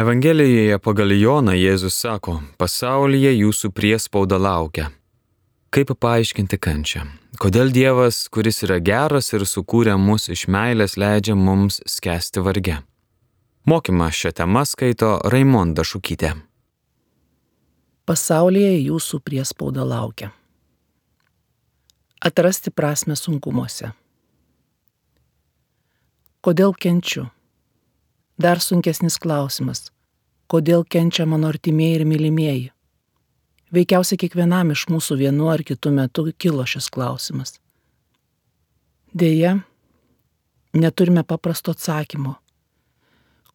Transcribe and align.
Evangelijoje 0.00 0.78
pagal 0.80 1.12
Joną 1.12 1.52
Jėzus 1.52 1.98
sako, 2.00 2.38
pasaulyje 2.56 3.34
jūsų 3.36 3.68
priespauda 3.76 4.38
laukia. 4.40 4.86
Kaip 5.74 5.90
paaiškinti 6.00 6.56
kančią? 6.56 7.02
Kodėl 7.42 7.68
Dievas, 7.74 8.22
kuris 8.32 8.62
yra 8.64 8.78
geras 8.80 9.28
ir 9.36 9.44
sukūrė 9.44 9.98
mus 10.00 10.30
iš 10.32 10.46
meilės, 10.48 10.94
leidžia 10.96 11.34
mums 11.36 11.82
skęsti 11.84 12.40
varge? 12.46 12.78
Mokymą 13.68 14.06
šią 14.08 14.32
temą 14.38 14.62
skaito 14.64 15.18
Raimonda 15.34 15.84
Šukytė. 15.84 16.30
Pasaulyje 18.08 18.78
jūsų 18.78 19.20
priespauda 19.26 19.84
laukia. 19.84 20.30
Atrasti 22.24 22.72
prasme 22.72 23.18
sunkumuose. 23.20 23.92
Kodėl 26.40 26.72
kenčiu? 26.72 27.26
Dar 28.40 28.56
sunkesnis 28.56 29.18
klausimas. 29.20 29.90
Kodėl 30.48 30.86
kenčia 30.88 31.26
mano 31.28 31.50
artimieji 31.52 31.98
ir 31.98 32.04
mylimieji? 32.08 32.68
Veikiausiai 33.76 34.16
kiekvienam 34.22 34.70
iš 34.72 34.86
mūsų 34.88 35.18
vienu 35.20 35.50
ar 35.52 35.60
kitu 35.66 35.90
metu 35.92 36.24
kilo 36.40 36.64
šis 36.64 36.86
klausimas. 36.94 37.58
Deja, 39.12 39.58
neturime 40.72 41.24
paprasto 41.32 41.74
atsakymo. 41.76 42.38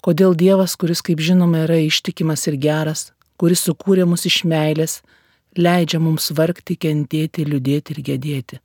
Kodėl 0.05 0.37
Dievas, 0.37 0.77
kuris, 0.77 1.01
kaip 1.01 1.23
žinoma, 1.29 1.63
yra 1.65 1.79
ištikimas 1.87 2.45
ir 2.51 2.59
geras, 2.67 3.07
kuris 3.41 3.65
sukūrė 3.65 4.05
mus 4.05 4.27
iš 4.29 4.43
meilės, 4.45 4.99
leidžia 5.57 6.03
mums 6.03 6.29
vargti, 6.29 6.77
kentėti, 6.77 7.47
liūdėti 7.49 7.97
ir 7.97 8.03
gedėti? 8.11 8.61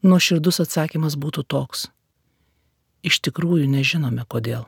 Nuoširdus 0.00 0.64
atsakymas 0.64 1.20
būtų 1.20 1.44
toks. 1.44 1.90
Iš 3.04 3.20
tikrųjų 3.28 3.68
nežinome 3.68 4.24
kodėl. 4.24 4.64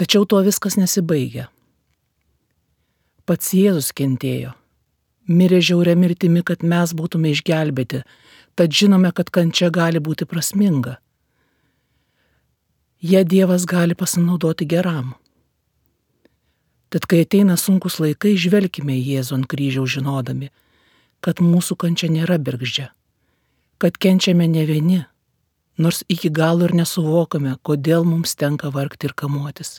Tačiau 0.00 0.24
tuo 0.24 0.38
viskas 0.40 0.78
nesibaigia. 0.80 1.50
Pats 3.28 3.50
Jėzus 3.52 3.90
kentėjo, 3.92 4.54
mirė 5.28 5.58
žiauria 5.60 5.92
mirtimi, 5.92 6.40
kad 6.40 6.62
mes 6.64 6.94
būtume 6.96 7.28
išgelbėti, 7.34 8.00
tad 8.56 8.72
žinome, 8.72 9.10
kad 9.12 9.28
kančia 9.28 9.68
gali 9.68 10.00
būti 10.00 10.24
prasminga. 10.30 10.94
Jie 13.04 13.20
Dievas 13.28 13.66
gali 13.68 13.92
pasinaudoti 13.92 14.64
geram. 14.72 15.10
Tad 16.88 17.04
kai 17.04 17.20
ateina 17.26 17.58
sunkus 17.60 18.00
laikai, 18.00 18.32
žvelgime 18.40 18.96
į 18.96 19.04
Jėzų 19.18 19.36
ant 19.36 19.50
kryžiaus 19.52 19.92
žinodami, 19.98 20.48
kad 21.20 21.44
mūsų 21.44 21.76
kančia 21.84 22.08
nėra 22.08 22.40
bergždžia, 22.40 22.88
kad 23.76 24.00
kenčiame 24.00 24.48
ne 24.48 24.64
vieni, 24.64 25.04
nors 25.76 26.00
iki 26.08 26.32
galo 26.32 26.64
ir 26.64 26.76
nesuvokame, 26.82 27.58
kodėl 27.60 28.08
mums 28.08 28.32
tenka 28.40 28.72
vargti 28.72 29.12
ir 29.12 29.16
kamuotis. 29.24 29.76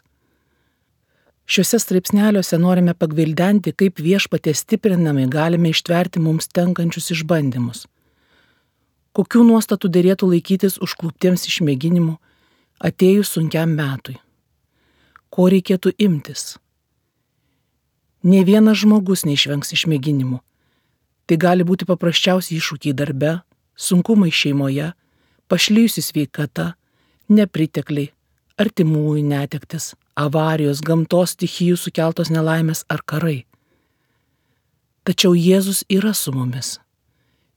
Šiuose 1.51 1.79
straipsneliuose 1.83 2.55
norime 2.63 2.93
pagvildenti, 2.95 3.73
kaip 3.75 3.97
viešpatė 3.99 4.53
stiprinamai 4.55 5.25
galime 5.27 5.73
ištverti 5.73 6.21
mums 6.23 6.45
tenkančius 6.47 7.11
išbandymus. 7.11 7.81
Kokių 9.11 9.41
nuostatų 9.49 9.89
dėrėtų 9.91 10.29
laikytis 10.31 10.77
užkluptiems 10.85 11.43
išmėginimų 11.49 12.13
atėjus 12.87 13.33
sunkiam 13.35 13.73
metui. 13.75 14.15
Ko 15.27 15.49
reikėtų 15.51 15.91
imtis. 15.99 16.55
Ne 18.23 18.45
vienas 18.47 18.79
žmogus 18.85 19.25
neišvengs 19.27 19.75
išmėginimų. 19.75 20.39
Tai 21.27 21.37
gali 21.41 21.67
būti 21.67 21.83
paprasčiausiai 21.89 22.61
iššūkiai 22.61 22.95
darbe, 22.95 23.33
sunkumai 23.75 24.31
šeimoje, 24.31 24.93
pašlyjusi 25.51 26.05
sveikata, 26.05 26.69
nepritekliai, 27.27 28.13
artimųjų 28.55 29.25
netektis, 29.33 29.97
avarijos, 30.15 30.81
gamtos 30.81 31.35
stichijų 31.35 31.77
sukeltos 31.79 32.31
nelaimės 32.33 32.83
ar 32.89 33.01
karai. 33.05 33.45
Tačiau 35.03 35.33
Jėzus 35.33 35.83
yra 35.89 36.13
su 36.13 36.33
mumis. 36.35 36.77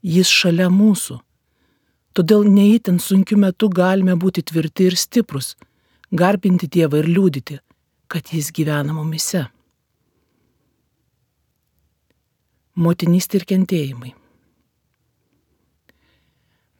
Jis 0.03 0.31
šalia 0.33 0.71
mūsų. 0.73 1.19
Todėl 2.15 2.47
neįtin 2.49 3.01
sunkiu 3.03 3.37
metu 3.41 3.69
galime 3.69 4.15
būti 4.17 4.45
tvirti 4.47 4.89
ir 4.89 4.97
stiprus, 4.97 5.55
garbinti 6.13 6.69
Dievą 6.71 7.03
ir 7.03 7.11
liūdyti, 7.11 7.59
kad 8.09 8.33
Jis 8.33 8.53
gyvena 8.55 8.95
mumise. 8.95 9.47
Motinystė 12.75 13.43
ir 13.43 13.49
kentėjimai. 13.51 14.15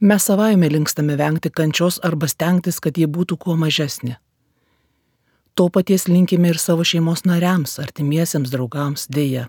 Mes 0.05 0.25
savaime 0.27 0.67
linkstame 0.69 1.15
vengti 1.17 1.49
kančios 1.49 2.01
arba 2.03 2.27
stengtis, 2.27 2.81
kad 2.83 2.97
ji 2.97 3.07
būtų 3.07 3.37
kuo 3.39 3.55
mažesnė. 3.57 4.17
To 5.55 5.69
paties 5.69 6.07
linkime 6.07 6.49
ir 6.51 6.57
savo 6.59 6.83
šeimos 6.83 7.21
nariams, 7.23 7.77
artimiesiems 7.79 8.51
draugams 8.51 9.05
dėja. 9.07 9.45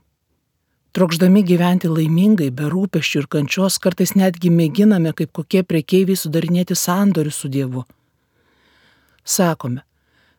Trokšdami 0.94 1.42
gyventi 1.44 1.90
laimingai, 1.90 2.52
be 2.54 2.68
rūpeščių 2.70 3.18
ir 3.20 3.26
kančios, 3.34 3.80
kartais 3.82 4.14
netgi 4.14 4.52
mėginame 4.54 5.10
kaip 5.18 5.32
kokie 5.34 5.64
priekeiviai 5.66 6.16
sudarinėti 6.16 6.78
sandorius 6.78 7.42
su 7.42 7.50
Dievu. 7.50 7.82
Sakome, 9.26 9.82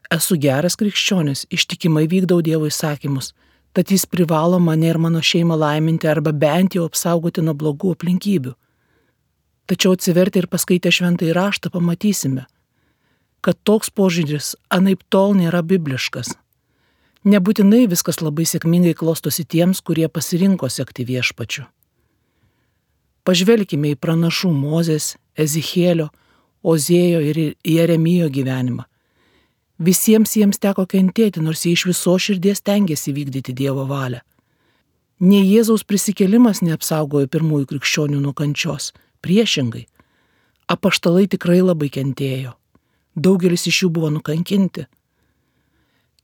esu 0.10 0.40
geras 0.48 0.80
krikščionis, 0.80 1.44
ištikimai 1.52 2.08
vykdau 2.08 2.40
Dievo 2.42 2.72
įsakymus, 2.72 3.34
tad 3.76 3.92
jis 3.92 4.08
privalo 4.08 4.64
mane 4.64 4.88
ir 4.88 4.98
mano 4.98 5.20
šeimą 5.20 5.60
laiminti 5.60 6.08
arba 6.08 6.32
bent 6.32 6.80
jau 6.80 6.88
apsaugoti 6.88 7.44
nuo 7.44 7.54
blogų 7.54 7.92
aplinkybių. 7.98 8.56
Tačiau 9.68 10.00
atsivertę 10.00 10.40
ir 10.40 10.48
paskaitę 10.48 10.96
šventąjį 10.96 11.36
raštą 11.36 11.76
pamatysime, 11.76 12.48
kad 13.42 13.58
toks 13.64 13.90
požiūris 13.94 14.56
anaip 14.74 15.04
tol 15.10 15.36
nėra 15.38 15.62
bibliškas. 15.64 16.34
Nebūtinai 17.28 17.88
viskas 17.92 18.22
labai 18.22 18.46
sėkmingai 18.48 18.94
klostosi 18.96 19.44
tiems, 19.44 19.82
kurie 19.82 20.08
pasirinko 20.08 20.70
sekti 20.72 21.04
viešpačiu. 21.08 21.66
Pažvelkime 23.28 23.92
į 23.92 24.00
pranašų 24.00 24.54
Mozės, 24.56 25.16
Ezichėlio, 25.36 26.08
Ozėjo 26.64 27.20
ir 27.24 27.40
Jeremijo 27.68 28.30
gyvenimą. 28.32 28.86
Visiems 29.78 30.34
jiems 30.40 30.58
teko 30.64 30.88
kentėti, 30.90 31.44
nors 31.44 31.66
jie 31.66 31.76
iš 31.76 31.86
viso 31.92 32.16
širdies 32.18 32.64
tengiasi 32.66 33.14
vykdyti 33.14 33.54
Dievo 33.54 33.84
valią. 33.90 34.24
Nei 35.20 35.44
Jėzaus 35.46 35.84
prisikelimas 35.84 36.64
neapsaugojo 36.64 37.28
pirmųjų 37.34 37.68
krikščionių 37.74 38.22
nuo 38.22 38.34
kančios, 38.38 38.94
priešingai. 39.26 39.84
Apaštalai 40.72 41.28
tikrai 41.30 41.60
labai 41.62 41.92
kentėjo 41.94 42.56
daugelis 43.18 43.68
iš 43.68 43.84
jų 43.84 43.90
buvo 43.98 44.12
nukankinti. 44.14 44.86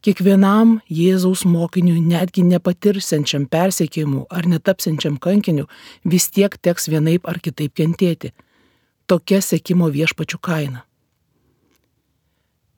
Kiekvienam 0.03 0.81
Jėzaus 0.91 1.45
mokiniui, 1.47 2.01
netgi 2.03 2.43
nepatirsiančiam 2.43 3.45
persiekimų 3.47 4.25
ar 4.29 4.47
netapsiančiam 4.51 5.15
kankiniu, 5.15 5.69
vis 6.03 6.27
tiek 6.27 6.57
teks 6.59 6.89
vienaip 6.91 7.27
ar 7.29 7.39
kitaip 7.39 7.71
kentėti. 7.79 8.33
Tokia 9.07 9.39
sėkimo 9.39 9.87
viešpačių 9.91 10.39
kaina. 10.43 10.83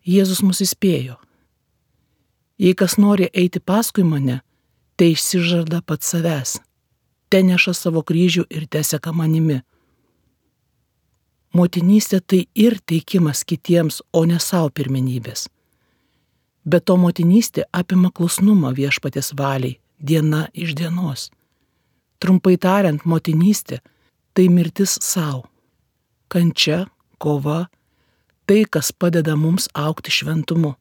Jėzus 0.06 0.44
mus 0.46 0.62
įspėjo. 0.62 1.18
Jei 2.62 2.78
kas 2.78 3.00
nori 3.02 3.26
eiti 3.34 3.60
paskui 3.60 4.06
mane, 4.06 4.44
tai 4.96 5.16
išsižada 5.16 5.82
pats 5.82 6.14
savęs, 6.14 6.60
te 7.30 7.42
neša 7.42 7.74
savo 7.74 8.06
kryžių 8.06 8.46
ir 8.54 8.68
teseka 8.70 9.12
manimi. 9.12 9.64
Motinystė 11.56 12.20
tai 12.20 12.42
ir 12.56 12.80
teikimas 12.84 13.46
kitiems, 13.48 14.02
o 14.12 14.26
ne 14.28 14.40
savo 14.44 14.70
pirmenybės. 14.76 15.48
Bet 16.66 16.88
to 16.90 16.98
motinystė 17.00 17.64
apima 17.72 18.12
klusnumą 18.12 18.74
viešpatės 18.76 19.32
valiai 19.40 19.78
diena 20.00 20.48
iš 20.54 20.76
dienos. 20.76 21.30
Trumpai 22.20 22.58
tariant, 22.60 23.06
motinystė 23.06 23.80
tai 24.36 24.50
mirtis 24.52 24.98
savo. 25.02 25.46
Kančia, 26.28 26.86
kova, 27.18 27.68
tai, 28.46 28.66
kas 28.68 28.92
padeda 28.92 29.38
mums 29.40 29.70
aukti 29.72 30.12
šventumu. 30.12 30.76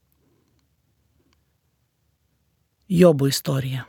Jobo 2.88 3.28
istorija. 3.30 3.84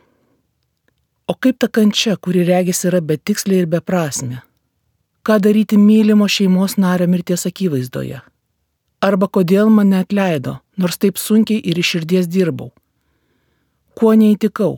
O 1.26 1.34
kaip 1.34 1.58
ta 1.58 1.68
kančia, 1.68 2.14
kuri 2.22 2.44
regis 2.46 2.84
yra 2.86 3.02
betiksliai 3.02 3.64
ir 3.64 3.70
beprasme, 3.70 4.44
ką 5.26 5.40
daryti 5.42 5.78
mylimo 5.78 6.28
šeimos 6.28 6.78
nario 6.78 7.08
mirties 7.10 7.48
akivaizdoje. 7.50 8.20
Arba 9.02 9.28
kodėl 9.28 9.72
mane 9.74 9.98
atleido, 10.04 10.60
nors 10.78 11.00
taip 11.02 11.18
sunkiai 11.18 11.64
ir 11.66 11.80
iš 11.82 11.96
širdies 11.96 12.30
dirbau. 12.30 12.70
Kuo 13.98 14.14
neįtikau. 14.14 14.78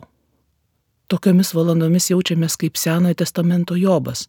Tokiomis 1.08 1.52
valandomis 1.56 2.08
jaučiamės 2.12 2.56
kaip 2.60 2.80
Senojo 2.80 3.18
testamento 3.20 3.76
Jobas. 3.76 4.26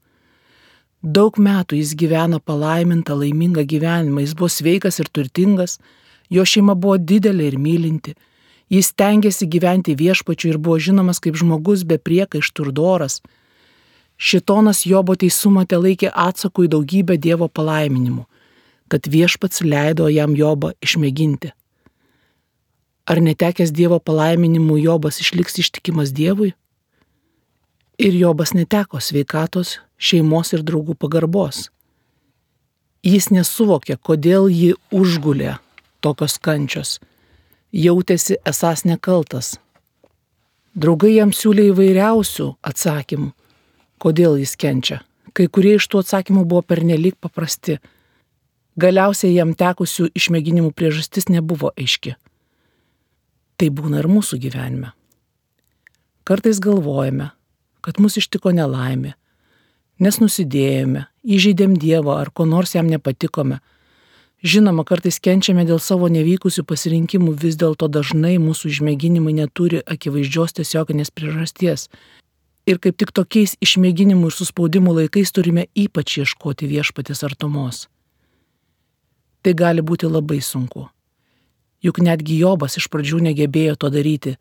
Daug 1.04 1.40
metų 1.40 1.80
jis 1.80 1.96
gyveno 1.96 2.40
palaimintą, 2.44 3.16
laimingą 3.16 3.64
gyvenimą, 3.64 4.20
jis 4.24 4.36
buvo 4.36 4.52
sveikas 4.52 5.00
ir 5.00 5.08
turtingas, 5.08 5.78
jo 6.30 6.44
šeima 6.44 6.76
buvo 6.76 6.98
didelė 7.00 7.54
ir 7.54 7.60
mylinti, 7.60 8.16
jis 8.68 8.92
tengiasi 8.92 9.48
gyventi 9.48 9.96
viešpačiu 9.96 10.52
ir 10.52 10.60
buvo 10.60 10.80
žinomas 10.80 11.24
kaip 11.24 11.40
žmogus 11.40 11.86
be 11.88 11.96
priekaištų 11.98 12.68
ir 12.68 12.74
doras, 12.76 13.22
Šitonas 14.20 14.84
Jobo 14.84 15.16
teisumą 15.16 15.64
te 15.64 15.78
laikė 15.80 16.12
atsaku 16.12 16.66
į 16.68 16.74
daugybę 16.74 17.16
Dievo 17.16 17.48
palaiminimų, 17.48 18.26
kad 18.92 19.08
viešpats 19.08 19.64
leido 19.64 20.10
jam 20.12 20.36
Jobą 20.36 20.74
išmėginti. 20.84 21.54
Ar 23.08 23.24
netekęs 23.24 23.72
Dievo 23.72 24.02
palaiminimų 24.04 24.82
Jobas 24.84 25.22
išliks 25.24 25.56
ištikimas 25.64 26.12
Dievui? 26.12 26.52
Ir 27.98 28.20
Jobas 28.20 28.52
neteko 28.54 29.00
sveikatos, 29.00 29.78
šeimos 29.98 30.52
ir 30.52 30.68
draugų 30.68 31.00
pagarbos. 31.00 31.70
Jis 33.08 33.32
nesuvokė, 33.32 33.96
kodėl 34.04 34.52
jį 34.52 34.76
užgulė 34.92 35.56
tokios 36.04 36.36
kančios. 36.44 36.98
Jautėsi 37.72 38.36
esas 38.44 38.84
nekaltas. 38.84 39.56
Draugai 40.76 41.16
jam 41.16 41.32
siūlė 41.32 41.70
įvairiausių 41.72 42.50
atsakymų, 42.68 43.32
kodėl 44.00 44.40
jis 44.40 44.56
kenčia. 44.60 45.02
Kai 45.36 45.48
kurie 45.48 45.76
iš 45.78 45.88
tų 45.92 46.02
atsakymų 46.04 46.46
buvo 46.50 46.64
pernelyg 46.66 47.18
paprasti. 47.22 47.78
Galiausiai 48.80 49.36
jam 49.36 49.54
tekusių 49.58 50.10
išmėginimų 50.16 50.72
priežastis 50.74 51.30
nebuvo 51.30 51.74
aiški. 51.76 52.16
Tai 53.60 53.70
būna 53.76 54.00
ir 54.00 54.08
mūsų 54.08 54.40
gyvenime. 54.40 54.94
Kartais 56.24 56.62
galvojame, 56.64 57.32
kad 57.82 58.00
mus 58.00 58.16
ištiko 58.22 58.54
nelaimė, 58.56 59.16
nes 60.00 60.20
nusidėjome, 60.22 61.08
įžeidėm 61.26 61.76
Dievą 61.80 62.20
ar 62.22 62.32
ko 62.32 62.46
nors 62.48 62.76
jam 62.76 62.88
nepatikome. 62.88 63.60
Žinoma, 64.40 64.86
kartais 64.88 65.18
kenčiame 65.20 65.66
dėl 65.68 65.82
savo 65.84 66.08
nevykusių 66.08 66.64
pasirinkimų, 66.70 67.34
vis 67.42 67.58
dėlto 67.60 67.90
dažnai 67.92 68.38
mūsų 68.40 68.72
išmėginimai 68.72 69.34
neturi 69.42 69.82
akivaizdžios 69.84 70.56
tiesioginės 70.62 71.12
priežasties. 71.12 71.90
Ir 72.70 72.78
kaip 72.78 73.00
tik 73.02 73.12
tokiais 73.18 73.56
išmėginimų 73.66 74.30
ir 74.30 74.36
suspaudimų 74.36 74.94
laikais 75.00 75.34
turime 75.34 75.66
ypač 75.74 76.20
ieškoti 76.22 76.70
viešpatės 76.70 77.24
artumos. 77.26 77.88
Tai 79.42 79.56
gali 79.58 79.82
būti 79.82 80.06
labai 80.06 80.38
sunku. 80.46 80.86
Juk 81.82 82.02
netgi 82.04 82.38
Jobas 82.44 82.78
iš 82.78 82.90
pradžių 82.92 83.24
negebėjo 83.30 83.78
to 83.80 83.90
daryti, 83.90 84.36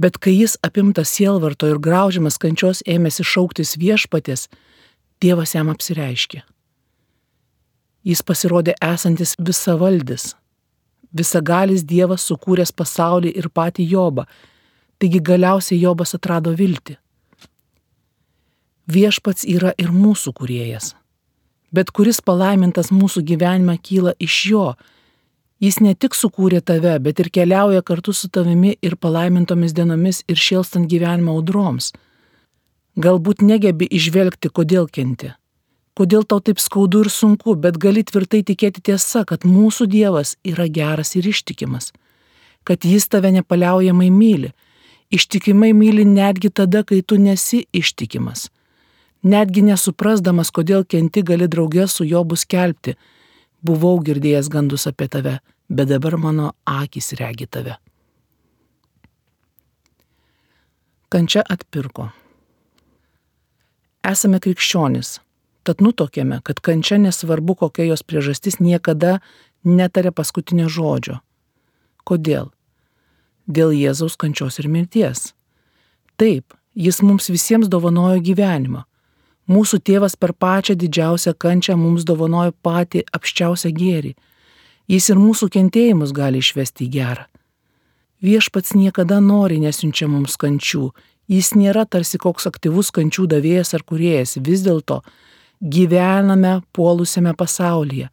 Bet 0.00 0.16
kai 0.16 0.32
jis 0.32 0.54
apimtas 0.64 1.10
sielvarto 1.12 1.68
ir 1.68 1.78
graužiamas 1.84 2.38
kančios 2.40 2.78
ėmėsi 2.88 3.26
šauktis 3.26 3.76
viešpatės, 3.76 4.46
Dievas 5.20 5.52
jam 5.52 5.68
apsireiškė. 5.68 6.38
Jis 8.08 8.22
pasirodė 8.24 8.72
esantis 8.80 9.34
visavaldis. 9.36 10.30
Visagalis 11.12 11.84
Dievas 11.84 12.24
sukūręs 12.30 12.72
pasaulį 12.72 13.34
ir 13.42 13.50
patį 13.52 13.84
Jobą, 13.90 14.24
taigi 14.96 15.20
galiausiai 15.20 15.82
Jobas 15.82 16.16
atrado 16.16 16.54
viltį. 16.56 16.96
Viešpats 18.90 19.46
yra 19.46 19.74
ir 19.78 19.92
mūsų 19.94 20.32
kuriejas. 20.34 20.94
Bet 21.70 21.92
kuris 21.94 22.18
palaimintas 22.20 22.90
mūsų 22.90 23.22
gyvenime 23.28 23.76
kyla 23.78 24.16
iš 24.18 24.38
jo, 24.50 24.64
Jis 25.60 25.76
ne 25.84 25.90
tik 25.92 26.14
sukūrė 26.16 26.62
tave, 26.64 26.94
bet 27.04 27.18
ir 27.20 27.28
keliauja 27.28 27.82
kartu 27.84 28.14
su 28.16 28.30
tavimi 28.32 28.78
ir 28.80 28.94
palaimintomis 28.96 29.74
dienomis 29.76 30.22
ir 30.24 30.40
šėlstant 30.40 30.88
gyvenimo 30.88 31.34
audroms. 31.36 31.90
Galbūt 32.96 33.44
negebi 33.44 33.84
išvelgti, 33.98 34.48
kodėl 34.48 34.88
kenti. 34.88 35.34
Kodėl 36.00 36.24
tau 36.24 36.40
taip 36.40 36.62
skaudu 36.64 37.02
ir 37.04 37.10
sunku, 37.12 37.58
bet 37.60 37.76
gali 37.76 38.00
tvirtai 38.08 38.40
tikėti 38.48 38.80
tiesa, 38.88 39.26
kad 39.28 39.44
mūsų 39.44 39.84
Dievas 39.92 40.38
yra 40.48 40.64
geras 40.64 41.12
ir 41.20 41.28
ištikimas. 41.28 41.90
Kad 42.64 42.88
Jis 42.88 43.10
tave 43.12 43.28
nepaliaujamai 43.36 44.08
myli. 44.08 44.54
Ištikimai 45.12 45.74
myli 45.76 46.08
netgi 46.08 46.48
tada, 46.48 46.86
kai 46.88 47.02
tu 47.02 47.20
nesi 47.20 47.66
ištikimas. 47.76 48.48
Netgi 49.22 49.62
nesuprasdamas, 49.62 50.50
kodėl 50.50 50.86
kenti, 50.88 51.22
gali 51.22 51.48
draugė 51.48 51.86
su 51.88 52.06
jo 52.08 52.24
bus 52.24 52.46
kelbti 52.48 52.96
Buvau 53.60 53.98
girdėjęs 54.00 54.48
gandus 54.48 54.86
apie 54.88 55.06
tave, 55.12 55.34
bet 55.68 55.90
dabar 55.90 56.16
mano 56.16 56.52
akis 56.64 57.12
regi 57.18 57.44
tave. 57.44 57.76
Kančia 61.12 61.42
atpirko. 61.44 62.08
Esame 64.06 64.40
krikščionis, 64.40 65.18
tad 65.68 65.82
nutokėme, 65.84 66.40
kad 66.46 66.62
kančia 66.64 66.96
nesvarbu 67.02 67.58
kokia 67.60 67.90
jos 67.90 68.04
priežastis 68.06 68.56
niekada 68.64 69.18
netarė 69.64 70.14
paskutinio 70.16 70.70
žodžio. 70.72 71.18
Kodėl? 72.08 72.48
Dėl 73.44 73.74
Jėzaus 73.76 74.16
kančios 74.16 74.56
ir 74.62 74.70
mirties. 74.72 75.34
Taip, 76.16 76.54
jis 76.72 77.02
mums 77.04 77.28
visiems 77.28 77.68
dovanojo 77.68 78.22
gyvenimą, 78.24 78.86
Mūsų 79.50 79.80
tėvas 79.82 80.14
per 80.14 80.32
pačią 80.32 80.76
didžiausią 80.78 81.34
kančią 81.34 81.74
mums 81.78 82.04
dovanojo 82.06 82.52
patį 82.62 83.02
apščiausią 83.16 83.72
gėrį. 83.74 84.14
Jis 84.90 85.10
ir 85.10 85.18
mūsų 85.18 85.50
kentėjimus 85.56 86.14
gali 86.14 86.38
išvesti 86.42 86.86
į 86.86 86.90
gerą. 86.94 87.26
Viešpats 88.22 88.76
niekada 88.76 89.18
nori 89.24 89.58
nesiunčia 89.62 90.06
mums 90.10 90.36
kančių. 90.38 90.90
Jis 91.30 91.54
nėra 91.56 91.86
tarsi 91.86 92.18
koks 92.20 92.46
aktyvus 92.50 92.90
kančių 92.94 93.26
davėjas 93.30 93.74
ar 93.74 93.82
kuriejas. 93.86 94.36
Vis 94.38 94.62
dėlto 94.66 95.00
gyvename 95.60 96.60
puolusiame 96.76 97.32
pasaulyje 97.34 98.10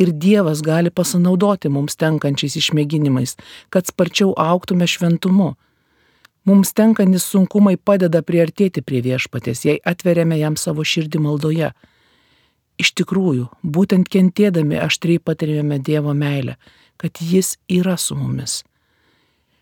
ir 0.00 0.12
Dievas 0.16 0.62
gali 0.64 0.90
pasinaudoti 0.90 1.68
mums 1.68 1.98
tenkančiais 2.00 2.56
išmėginimais, 2.56 3.36
kad 3.70 3.90
sparčiau 3.90 4.32
auktume 4.38 4.88
šventumu. 4.88 5.54
Mums 6.48 6.72
tenkantis 6.72 7.26
sunkumai 7.28 7.76
padeda 7.76 8.22
priartėti 8.24 8.82
prie 8.82 9.02
viešpatės, 9.04 9.64
jei 9.66 9.80
atveriame 9.84 10.38
jam 10.40 10.56
savo 10.56 10.84
širdį 10.86 11.20
maldoje. 11.20 11.70
Iš 12.80 12.94
tikrųjų, 12.96 13.50
būtent 13.60 14.08
kentėdami 14.08 14.80
aštriai 14.80 15.20
patiriame 15.20 15.78
Dievo 15.84 16.14
meilę, 16.16 16.56
kad 16.96 17.20
Jis 17.20 17.58
yra 17.68 17.98
su 18.00 18.16
mumis. 18.16 18.62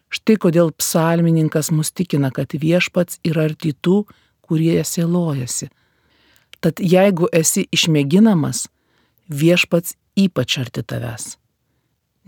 Štai 0.09 0.39
kodėl 0.41 0.71
psalmininkas 0.73 1.73
mus 1.75 1.91
tikina, 1.93 2.31
kad 2.31 2.55
viešpats 2.55 3.19
yra 3.27 3.49
arti 3.51 3.75
tų, 3.75 4.05
kurie 4.47 4.79
sėlojasi. 4.87 5.69
Tad 6.65 6.81
jeigu 6.81 7.29
esi 7.35 7.67
išmėginamas, 7.75 8.69
viešpats 9.29 9.99
ypač 10.19 10.57
arti 10.63 10.83
tavęs. 10.83 11.35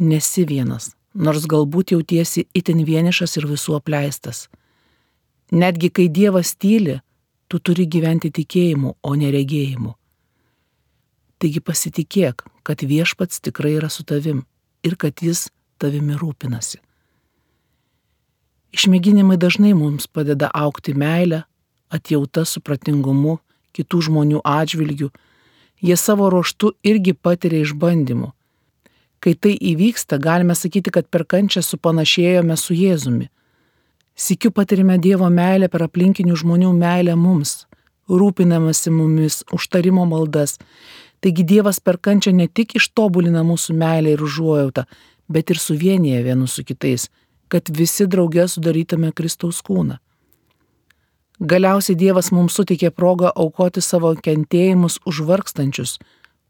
Nesi 0.00 0.44
vienas, 0.48 0.92
nors 1.14 1.46
galbūt 1.46 1.94
jautiesi 1.94 2.46
itin 2.54 2.84
vienišas 2.86 3.36
ir 3.38 3.46
visų 3.50 3.76
apleistas. 3.80 4.48
Netgi 5.50 5.90
kai 5.90 6.08
Dievas 6.08 6.54
tyli, 6.54 7.00
tu 7.48 7.58
turi 7.58 7.86
gyventi 7.90 8.30
tikėjimu, 8.30 8.94
o 9.02 9.14
ne 9.18 9.30
regėjimu. 9.34 9.96
Taigi 11.40 11.60
pasitikėk, 11.60 12.44
kad 12.62 12.84
viešpats 12.84 13.40
tikrai 13.40 13.74
yra 13.78 13.88
su 13.90 14.04
tavim 14.04 14.44
ir 14.86 14.96
kad 14.96 15.18
jis 15.24 15.48
tavimi 15.80 16.14
rūpinasi. 16.20 16.78
Išmėginimai 18.70 19.38
dažnai 19.40 19.72
mums 19.74 20.06
padeda 20.06 20.50
aukti 20.54 20.94
meilę, 20.94 21.42
atjauta 21.90 22.44
supratingumu, 22.46 23.40
kitų 23.74 24.02
žmonių 24.06 24.42
atžvilgių, 24.46 25.08
jie 25.82 25.96
savo 25.98 26.28
ruoštų 26.30 26.76
irgi 26.86 27.16
patiria 27.18 27.64
išbandymų 27.64 28.30
Kai 29.20 29.34
tai 29.36 29.52
įvyksta, 29.52 30.16
galime 30.16 30.54
sakyti, 30.56 30.88
kad 30.94 31.04
per 31.12 31.26
kančią 31.28 31.60
supanašėjome 31.60 32.56
su 32.56 32.72
Jėzumi. 32.72 33.26
Sikiu 34.16 34.48
patirime 34.50 34.96
Dievo 34.96 35.28
meilę 35.28 35.68
per 35.68 35.84
aplinkinių 35.84 36.38
žmonių 36.40 36.70
meilę 36.76 37.16
mums, 37.20 37.66
rūpinamasi 38.08 38.92
mumis, 38.92 39.42
užtarimo 39.52 40.06
maldas. 40.08 40.56
Taigi 41.20 41.44
Dievas 41.44 41.82
per 41.84 41.98
kančią 42.00 42.32
ne 42.32 42.46
tik 42.48 42.72
ištobulina 42.80 43.44
mūsų 43.44 43.76
meilę 43.76 44.14
ir 44.16 44.24
užuojautą, 44.24 44.86
bet 45.28 45.52
ir 45.52 45.60
suvienyje 45.60 46.22
vienus 46.24 46.56
su 46.56 46.64
kitais, 46.64 47.10
kad 47.52 47.68
visi 47.68 48.08
draugė 48.08 48.48
sudarytume 48.48 49.12
Kristaus 49.12 49.60
kūną. 49.60 50.00
Galiausiai 51.40 51.96
Dievas 51.96 52.32
mums 52.32 52.56
suteikė 52.56 52.88
progą 52.88 53.28
aukoti 53.36 53.84
savo 53.84 54.14
kentėjimus 54.16 54.96
už 55.04 55.22
vargstančius, 55.28 55.98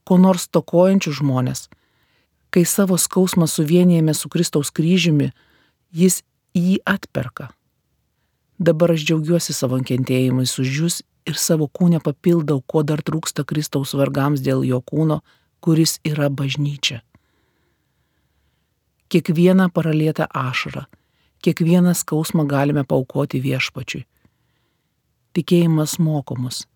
ko 0.06 0.22
nors 0.22 0.46
tokojančius 0.46 1.18
žmonės 1.18 1.66
kai 2.50 2.64
savo 2.64 2.99
skausmą 2.99 3.47
suvienijame 3.47 4.14
su 4.14 4.28
Kristaus 4.28 4.71
kryžiumi, 4.71 5.30
jis 5.92 6.23
jį 6.54 6.80
atperka. 6.85 7.50
Dabar 8.59 8.92
aš 8.95 9.07
džiaugiuosi 9.07 9.54
savo 9.57 9.78
kentėjimais 9.80 10.57
už 10.61 10.73
jūs 10.80 10.97
ir 11.30 11.38
savo 11.38 11.69
kūnę 11.69 12.02
papildau, 12.04 12.61
ko 12.61 12.83
dar 12.83 13.02
trūksta 13.02 13.47
Kristaus 13.47 13.95
vargams 13.95 14.42
dėl 14.42 14.64
jo 14.66 14.80
kūno, 14.83 15.21
kuris 15.61 15.99
yra 16.04 16.28
bažnyčia. 16.28 17.00
Kiekvieną 19.11 19.71
paralietą 19.75 20.26
ašarą, 20.30 20.85
kiekvieną 21.42 21.95
skausmą 21.95 22.47
galime 22.47 22.85
paukoti 22.85 23.40
viešpačiui. 23.42 24.04
Tikėjimas 25.35 25.99
mokomus. 26.02 26.66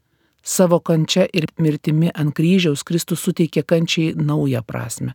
Savo 0.45 0.79
kančia 0.81 1.27
ir 1.33 1.47
mirtimi 1.59 2.11
ant 2.15 2.35
kryžiaus 2.37 2.85
Kristus 2.85 3.23
suteikė 3.25 3.65
kančiai 3.67 4.15
naują 4.15 4.63
prasme 4.63 5.15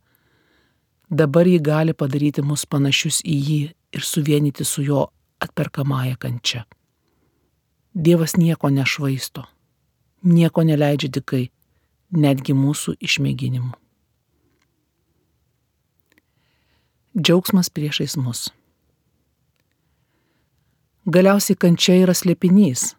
dabar 1.09 1.47
jį 1.49 1.59
gali 1.61 1.93
padaryti 1.93 2.43
mus 2.45 2.65
panašius 2.65 3.21
į 3.25 3.37
jį 3.49 3.61
ir 3.97 4.05
suvienyti 4.05 4.65
su 4.65 4.83
jo 4.85 5.07
atperkamąją 5.41 6.17
kančia. 6.19 6.65
Dievas 7.93 8.37
nieko 8.37 8.69
nešvaisto, 8.69 9.43
nieko 10.23 10.63
neleidžia 10.63 11.09
dikai, 11.09 11.49
netgi 12.13 12.53
mūsų 12.53 12.95
išmėginimų. 13.01 13.73
Džiaugsmas 17.17 17.71
priešais 17.73 18.15
mus. 18.21 18.49
Galiausiai 21.09 21.57
kančia 21.57 21.95
yra 22.03 22.13
slėpinys. 22.13 22.93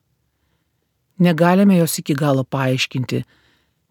Negalime 1.22 1.76
jos 1.78 1.94
iki 2.02 2.16
galo 2.18 2.42
paaiškinti, 2.42 3.22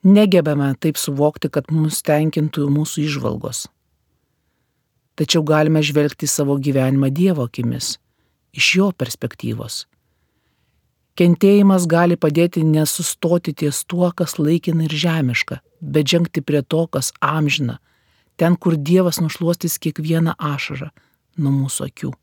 negebame 0.03 0.73
taip 0.75 0.99
suvokti, 0.99 1.47
kad 1.47 1.71
mus 1.71 2.01
tenkintų 2.03 2.67
mūsų 2.73 3.05
išvalgos. 3.07 3.69
Tačiau 5.19 5.43
galime 5.43 5.81
žvelgti 5.83 6.29
savo 6.31 6.55
gyvenimą 6.55 7.09
Dievo 7.11 7.43
akimis, 7.49 7.97
iš 8.55 8.67
jo 8.77 8.91
perspektyvos. 8.95 9.83
Kentėjimas 11.19 11.83
gali 11.91 12.15
padėti 12.15 12.63
nesustoti 12.63 13.51
ties 13.51 13.81
tuo, 13.83 14.07
kas 14.15 14.37
laikina 14.39 14.85
ir 14.87 14.95
žemiška, 14.95 15.59
bet 15.81 16.07
žengti 16.07 16.39
prie 16.39 16.61
to, 16.63 16.85
kas 16.87 17.11
amžina, 17.19 17.81
ten, 18.39 18.55
kur 18.55 18.77
Dievas 18.79 19.19
nušuostys 19.19 19.75
kiekvieną 19.83 20.37
ašarą 20.39 20.87
nuo 21.35 21.51
mūsų 21.57 21.89
akių. 21.89 22.13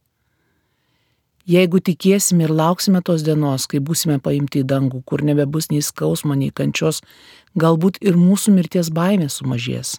Jeigu 1.46 1.78
tikėsime 1.84 2.48
ir 2.48 2.56
lauksime 2.56 3.04
tos 3.04 3.22
dienos, 3.22 3.68
kai 3.70 3.78
būsime 3.78 4.16
paimti 4.24 4.64
į 4.64 4.66
dangų, 4.72 5.04
kur 5.04 5.20
nebebus 5.22 5.68
nei 5.70 5.84
skausmo, 5.84 6.34
nei 6.34 6.48
kančios, 6.48 7.04
galbūt 7.54 8.00
ir 8.00 8.16
mūsų 8.16 8.56
mirties 8.56 8.88
baimė 8.90 9.28
sumažės. 9.30 9.98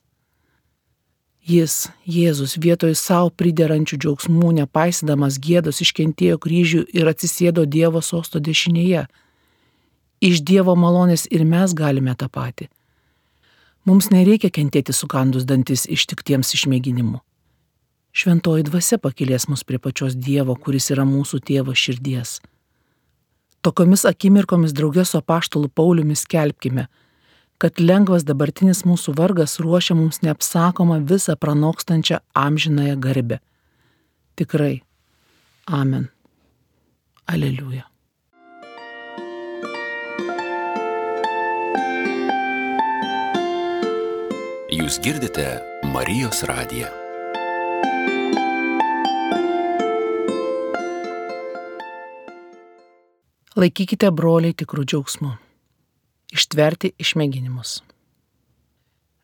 Jis, 1.47 1.87
Jėzus, 2.03 2.57
vietoj 2.59 2.91
savo 2.99 3.29
priderančių 3.31 3.99
džiaugsmų, 4.03 4.49
nepaisydamas 4.57 5.37
gėdos, 5.39 5.79
iškentėjo 5.85 6.41
kryžių 6.43 6.81
ir 6.91 7.07
atsisėdo 7.07 7.63
Dievo 7.63 8.01
sosto 8.03 8.41
dešinėje. 8.43 9.05
Iš 10.19 10.41
Dievo 10.43 10.75
malonės 10.75 11.23
ir 11.31 11.45
mes 11.47 11.71
galime 11.77 12.17
tą 12.19 12.27
patį. 12.27 12.67
Mums 13.87 14.11
nereikia 14.11 14.51
kentėti 14.51 14.91
sukandus 14.91 15.47
dantis 15.47 15.87
ištiktiems 15.87 16.51
išmėginimų 16.57 17.21
šventoji 18.17 18.65
dvasia 18.65 18.97
pakilės 19.01 19.45
mus 19.51 19.63
prie 19.67 19.77
pačios 19.81 20.15
Dievo, 20.27 20.55
kuris 20.57 20.89
yra 20.93 21.05
mūsų 21.05 21.39
tėvo 21.45 21.75
širdies. 21.77 22.39
Tokiomis 23.65 24.05
akimirkomis 24.09 24.73
draugės 24.77 25.13
su 25.13 25.19
apaštalu 25.19 25.69
Pauliumi 25.69 26.17
skelbkime, 26.17 26.87
kad 27.57 27.79
lengvas 27.81 28.25
dabartinis 28.27 28.83
mūsų 28.85 29.15
vargas 29.17 29.57
ruošia 29.63 29.97
mums 29.97 30.21
neapsakomą 30.21 30.99
visą 31.09 31.35
pranokstančią 31.35 32.21
amžinąją 32.37 32.99
garbę. 33.01 33.39
Tikrai. 34.37 34.81
Amen. 35.65 36.07
Aleliuja. 37.25 37.87
Jūs 44.77 44.99
girdite 45.01 45.47
Marijos 45.89 46.43
radiją. 46.45 46.91
Laikykite 53.57 54.11
broliai 54.13 54.53
tikrų 54.53 54.85
džiaugsmų. 54.85 55.46
Ištverti 56.27 56.91
išmėginimus. 56.99 57.77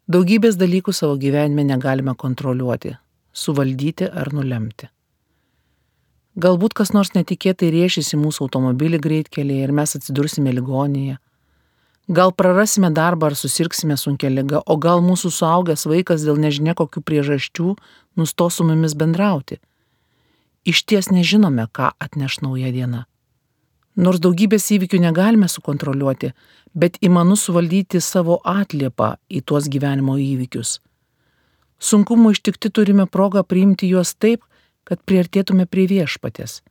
Daugybės 0.08 0.56
dalykų 0.56 0.94
savo 0.96 1.18
gyvenime 1.20 1.66
negalime 1.68 2.14
kontroliuoti, 2.16 2.94
suvaldyti 3.36 4.08
ar 4.08 4.32
nulemti. 4.32 4.88
Galbūt 6.40 6.74
kas 6.80 6.94
nors 6.96 7.12
netikėtai 7.14 7.74
riešys 7.76 8.14
į 8.16 8.22
mūsų 8.24 8.48
automobilį 8.48 9.02
greitkelėje 9.04 9.68
ir 9.68 9.76
mes 9.76 9.96
atsidursime 10.00 10.56
ligonėje. 10.56 11.20
Gal 12.08 12.32
prarasime 12.32 12.90
darbą 12.92 13.30
ar 13.30 13.36
susirksime 13.36 14.00
sunkia 14.00 14.32
lyga, 14.32 14.64
o 14.66 14.80
gal 14.80 15.04
mūsų 15.04 15.32
suaugęs 15.32 15.84
vaikas 15.88 16.24
dėl 16.24 16.40
nežinia 16.40 16.74
kokių 16.76 17.04
priežasčių 17.04 17.76
nustos 18.16 18.60
su 18.60 18.68
mumis 18.68 18.96
bendrauti. 18.96 19.60
Iš 20.64 20.88
ties 20.88 21.12
nežinome, 21.12 21.68
ką 21.68 21.92
atneš 22.00 22.40
nauja 22.44 22.72
diena. 22.72 23.06
Nors 23.96 24.22
daugybės 24.24 24.66
įvykių 24.74 25.00
negalime 25.04 25.48
sukontroliuoti, 25.52 26.32
bet 26.74 26.98
įmanu 27.06 27.38
suvaldyti 27.38 28.02
savo 28.02 28.40
atliepą 28.44 29.16
į 29.30 29.44
tuos 29.46 29.70
gyvenimo 29.70 30.18
įvykius. 30.18 30.80
Sunkumų 31.84 32.32
ištikti 32.34 32.72
turime 32.74 33.06
progą 33.06 33.44
priimti 33.44 33.90
juos 33.92 34.16
taip, 34.16 34.42
kad 34.84 35.02
priartėtume 35.06 35.68
prie 35.70 35.86
viešpatės. 35.92 36.62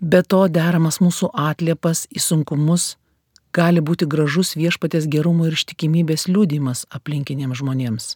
Be 0.00 0.22
to 0.22 0.46
deramas 0.48 1.00
mūsų 1.02 1.32
atliepas 1.34 2.06
į 2.14 2.22
sunkumus 2.22 2.94
gali 3.52 3.82
būti 3.82 4.06
gražus 4.06 4.54
viešpatės 4.56 5.08
gerumo 5.10 5.48
ir 5.48 5.56
ištikimybės 5.58 6.28
liūdimas 6.30 6.84
aplinkiniams 6.94 7.60
žmonėms. 7.60 8.06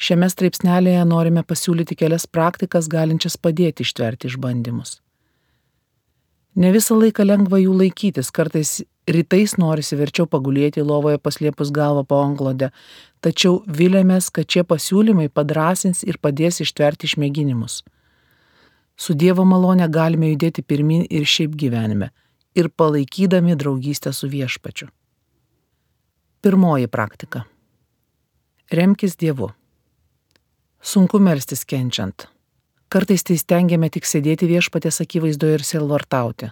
Šiame 0.00 0.30
straipsnelėje 0.32 1.04
norime 1.04 1.44
pasiūlyti 1.44 1.96
kelias 2.02 2.26
praktikas 2.26 2.88
galinčias 2.88 3.36
padėti 3.36 3.84
ištverti 3.84 4.30
išbandymus. 4.30 4.98
Ne 6.54 6.72
visą 6.74 6.96
laiką 6.98 7.24
lengva 7.24 7.60
jų 7.60 7.76
laikytis, 7.78 8.32
kartais 8.34 8.80
rytais 9.06 9.54
norisi 9.58 9.96
verčiau 9.98 10.26
pagulėti 10.26 10.82
lovoje 10.82 11.20
paslėpus 11.22 11.70
galvą 11.70 12.02
po 12.06 12.18
anglode, 12.24 12.70
tačiau 13.22 13.60
vilėmės, 13.66 14.30
kad 14.34 14.50
šie 14.50 14.64
pasiūlymai 14.66 15.28
padrasins 15.30 16.02
ir 16.02 16.18
padės 16.18 16.60
ištverti 16.64 17.06
išmėginimus. 17.06 17.82
Su 19.00 19.14
Dievo 19.14 19.46
malonė 19.48 19.88
galime 19.88 20.32
judėti 20.32 20.62
pirmin 20.66 21.06
ir 21.08 21.24
šiaip 21.24 21.54
gyvenime, 21.56 22.10
ir 22.54 22.68
palaikydami 22.68 23.56
draugystę 23.56 24.12
su 24.12 24.28
viešpačiu. 24.28 24.90
Pirmoji 26.42 26.88
praktika. 26.88 27.44
Remkis 28.72 29.16
Dievu. 29.16 29.52
Sunku 30.82 31.18
melstis 31.20 31.64
kenčiant. 31.64 32.26
Kartais 32.90 33.22
tai 33.22 33.36
stengiame 33.38 33.86
tik 33.94 34.02
sėdėti 34.02 34.48
viešpatės 34.50 34.96
akivaizdoje 35.04 35.60
ir 35.60 35.62
silvartauti. 35.62 36.48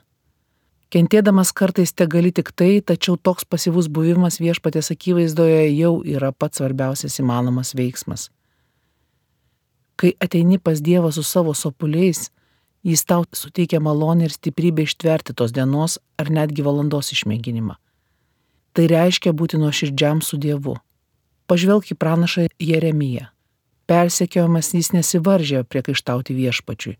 Kentėdamas 0.95 1.51
kartais 1.51 1.91
te 1.91 2.07
gali 2.07 2.31
tik 2.31 2.53
tai, 2.55 2.79
tačiau 2.79 3.17
toks 3.19 3.43
pasyvus 3.43 3.89
buvimas 3.91 4.39
viešpatės 4.39 4.93
akivaizdoje 4.95 5.65
jau 5.75 5.97
yra 6.07 6.31
pats 6.31 6.61
svarbiausias 6.61 7.19
įmanomas 7.19 7.75
veiksmas. 7.75 8.29
Kai 9.99 10.13
ateini 10.23 10.61
pas 10.63 10.79
Dievą 10.79 11.11
su 11.11 11.25
savo 11.27 11.57
sopuliais, 11.59 12.29
jis 12.87 13.03
tau 13.03 13.27
suteikia 13.35 13.81
malonę 13.83 14.29
ir 14.29 14.37
stiprybę 14.37 14.85
ištverti 14.87 15.35
tos 15.35 15.51
dienos 15.57 15.99
ar 16.23 16.31
netgi 16.31 16.63
valandos 16.63 17.11
išmėginimą. 17.17 17.75
Tai 18.79 18.87
reiškia 18.95 19.35
būti 19.35 19.59
nuoširdžiam 19.59 20.23
su 20.23 20.39
Dievu. 20.39 20.77
Pažvelk 21.51 21.91
į 21.91 21.99
pranašą 21.99 22.47
Jeremiją 22.63 23.27
persekiojamas 23.89 24.75
jis 24.77 24.93
nesivaržė 24.95 25.65
priekaištauti 25.65 26.37
viešpačiui. 26.37 26.99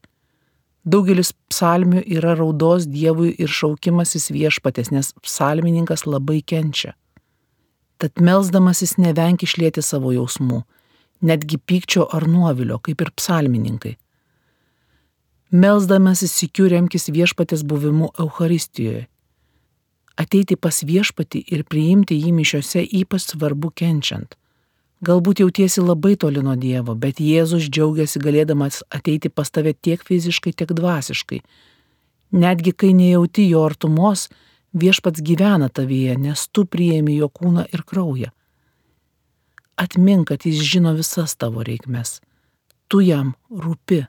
Daugelis 0.89 1.35
psalmių 1.53 2.01
yra 2.17 2.33
raudos 2.39 2.87
Dievui 2.89 3.35
ir 3.37 3.51
šaukimasis 3.53 4.31
viešpatės, 4.33 4.89
nes 4.95 5.13
psalmininkas 5.21 6.07
labai 6.07 6.41
kenčia. 6.41 6.95
Tad 7.99 8.23
melzdamasis 8.23 8.95
nevenk 8.97 9.43
išlėti 9.45 9.83
savo 9.83 10.15
jausmų, 10.15 10.63
netgi 11.21 11.59
pykčio 11.59 12.07
ar 12.15 12.29
nuovilio, 12.31 12.79
kaip 12.79 13.03
ir 13.05 13.11
psalmininkai. 13.19 13.97
Melzdamasis 15.51 16.33
sikiu 16.41 16.69
remkis 16.71 17.09
viešpatės 17.13 17.65
buvimu 17.69 18.13
Euharistijoje. 18.23 19.07
Ateiti 20.19 20.57
pas 20.57 20.81
viešpatį 20.85 21.45
ir 21.55 21.63
priimti 21.65 22.17
jį 22.19 22.33
mišiuose 22.37 22.83
ypač 23.01 23.29
svarbu 23.33 23.71
kenčiant. 23.75 24.35
Galbūt 24.99 25.39
jautiesi 25.45 25.79
labai 25.79 26.17
toli 26.19 26.43
nuo 26.43 26.57
Dievo, 26.59 26.97
bet 26.99 27.21
Jėzus 27.23 27.69
džiaugiasi 27.71 28.19
galėdamas 28.19 28.81
ateiti 28.91 29.31
pas 29.31 29.47
tave 29.51 29.71
tiek 29.71 30.03
fiziškai, 30.03 30.51
tiek 30.51 30.73
dvasiškai. 30.75 31.39
Netgi 32.35 32.73
kai 32.75 32.91
nejauti 32.99 33.45
jo 33.47 33.63
artumos, 33.63 34.27
viešpats 34.75 35.23
gyvena 35.23 35.69
tavyje, 35.71 36.17
nes 36.19 36.43
tu 36.51 36.65
priemi 36.67 37.15
jo 37.15 37.29
kūną 37.31 37.69
ir 37.71 37.85
kraują. 37.87 38.33
Atmink, 39.79 40.33
kad 40.33 40.43
jis 40.43 40.59
žino 40.67 40.97
visas 40.99 41.37
tavo 41.39 41.63
reikmes. 41.63 42.19
Tu 42.91 43.05
jam 43.07 43.37
rūpi. 43.55 44.01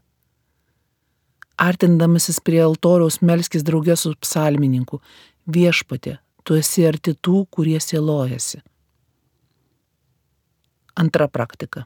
Artindamasis 1.62 2.42
prie 2.42 2.64
altoriaus 2.66 3.20
melskis 3.22 3.62
draugė 3.68 3.94
su 4.00 4.16
psalmininku. 4.18 5.04
Viešpatė, 5.46 6.18
tu 6.44 6.58
esi 6.58 6.88
arti 6.90 7.14
tų, 7.14 7.44
kurie 7.54 7.78
sielojasi. 7.78 8.64
Antra 11.00 11.28
praktika. 11.32 11.86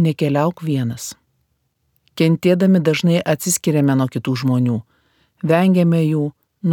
Nekeliauk 0.00 0.62
vienas. 0.64 1.10
Kentėdami 2.16 2.80
dažnai 2.80 3.18
atsiskiriame 3.32 3.98
nuo 4.00 4.06
kitų 4.08 4.32
žmonių, 4.42 4.78
vengiame 5.44 6.00
jų, 6.06 6.22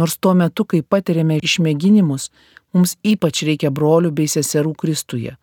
nors 0.00 0.16
tuo 0.16 0.32
metu, 0.40 0.64
kai 0.64 0.80
patiriame 0.80 1.36
išmėginimus, 1.44 2.30
mums 2.72 2.96
ypač 3.04 3.42
reikia 3.50 3.68
brolių 3.68 4.14
bei 4.16 4.32
seserų 4.32 4.72
Kristuje. 4.80 5.36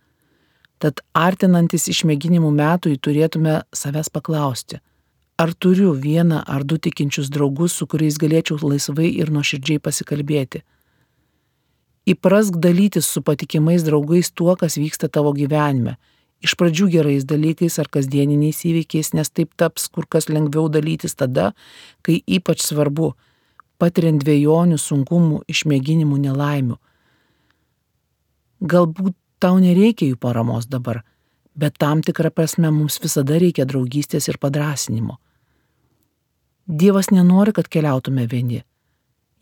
Tad 0.81 1.05
artinantis 1.13 1.85
išmėginimų 1.93 2.49
metui 2.49 2.97
turėtume 2.97 3.59
savęs 3.69 4.09
paklausti, 4.09 4.81
ar 5.37 5.53
turiu 5.53 5.93
vieną 5.93 6.41
ar 6.41 6.65
du 6.65 6.81
tikinčius 6.81 7.29
draugus, 7.29 7.77
su 7.77 7.85
kuriais 7.85 8.17
galėčiau 8.17 8.57
laisvai 8.65 9.13
ir 9.13 9.29
nuoširdžiai 9.29 9.77
pasikalbėti 9.77 10.65
Įprask 12.05 12.59
dalytis 12.61 13.07
su 13.09 13.21
patikimais 13.25 13.83
draugais 13.85 14.29
tuo, 14.31 14.53
kas 14.59 14.77
vyksta 14.77 15.09
tavo 15.09 15.33
gyvenime 15.33 15.95
Iš 16.45 16.53
pradžių 16.59 16.89
gerais 16.93 17.23
dalykais 17.25 17.79
ar 17.81 17.87
kasdieniniais 17.89 18.59
įvykiais, 18.67 19.13
nes 19.17 19.31
taip 19.31 19.55
taps 19.57 19.87
kur 19.89 20.05
kas 20.05 20.27
lengviau 20.29 20.67
dalytis 20.69 21.15
tada, 21.15 21.53
kai 22.05 22.19
ypač 22.27 22.61
svarbu, 22.65 23.13
patiriant 23.81 24.21
dviejonių, 24.21 24.77
sunkumų, 24.77 25.41
išmėginimų, 25.51 26.19
nelaimių. 26.27 26.77
Galbūt 28.61 29.15
tau 29.41 29.57
nereikia 29.63 30.11
jų 30.11 30.19
paramos 30.21 30.67
dabar, 30.67 31.01
bet 31.55 31.79
tam 31.81 32.03
tikrą 32.05 32.29
prasme 32.35 32.71
mums 32.71 32.99
visada 33.01 33.39
reikia 33.41 33.65
draugystės 33.65 34.29
ir 34.29 34.39
padrasinimo. 34.41 35.17
Dievas 36.65 37.11
nenori, 37.13 37.53
kad 37.57 37.69
keliautume 37.69 38.25
vieni. 38.29 38.63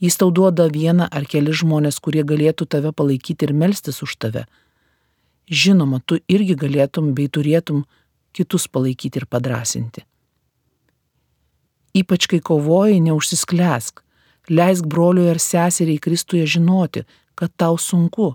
Jis 0.02 0.18
tau 0.18 0.32
duoda 0.32 0.68
vieną 0.72 1.08
ar 1.12 1.26
keli 1.30 1.54
žmonės, 1.54 2.00
kurie 2.04 2.24
galėtų 2.24 2.68
tave 2.68 2.92
palaikyti 2.92 3.48
ir 3.48 3.54
melstis 3.54 4.02
už 4.04 4.16
tave. 4.18 4.46
Žinoma, 5.50 6.02
tu 6.06 6.20
irgi 6.28 6.56
galėtum 6.56 7.14
bei 7.14 7.28
turėtum 7.28 7.84
kitus 8.34 8.68
palaikyti 8.68 9.22
ir 9.22 9.28
padrasinti. 9.30 10.04
Ypač 11.94 12.26
kai 12.28 12.40
kovoji, 12.42 13.02
neužsisklesk, 13.06 14.02
leisk 14.50 14.88
broliui 14.90 15.30
ar 15.30 15.40
seseriai 15.40 16.02
Kristuje 16.02 16.48
žinoti, 16.50 17.04
kad 17.36 17.54
tau 17.56 17.78
sunku. 17.78 18.34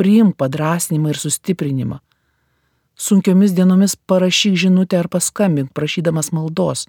Priimk 0.00 0.38
padrasinimą 0.40 1.12
ir 1.12 1.18
sustiprinimą. 1.20 1.98
Sunkiomis 2.96 3.52
dienomis 3.56 3.96
parašyk 3.96 4.56
žinutę 4.56 4.98
ar 4.98 5.08
paskambink 5.12 5.72
prašydamas 5.76 6.32
maldos. 6.32 6.86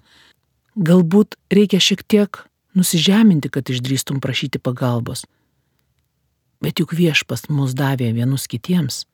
Galbūt 0.76 1.36
reikia 1.52 1.80
šiek 1.80 2.04
tiek 2.08 2.40
nusižeminti, 2.78 3.50
kad 3.52 3.70
išdrįstum 3.70 4.20
prašyti 4.20 4.58
pagalbos. 4.58 5.24
Bet 6.62 6.78
juk 6.78 6.94
viešpas 6.94 7.48
mus 7.50 7.74
davė 7.74 8.12
vienus 8.16 8.46
kitiems. 8.50 9.04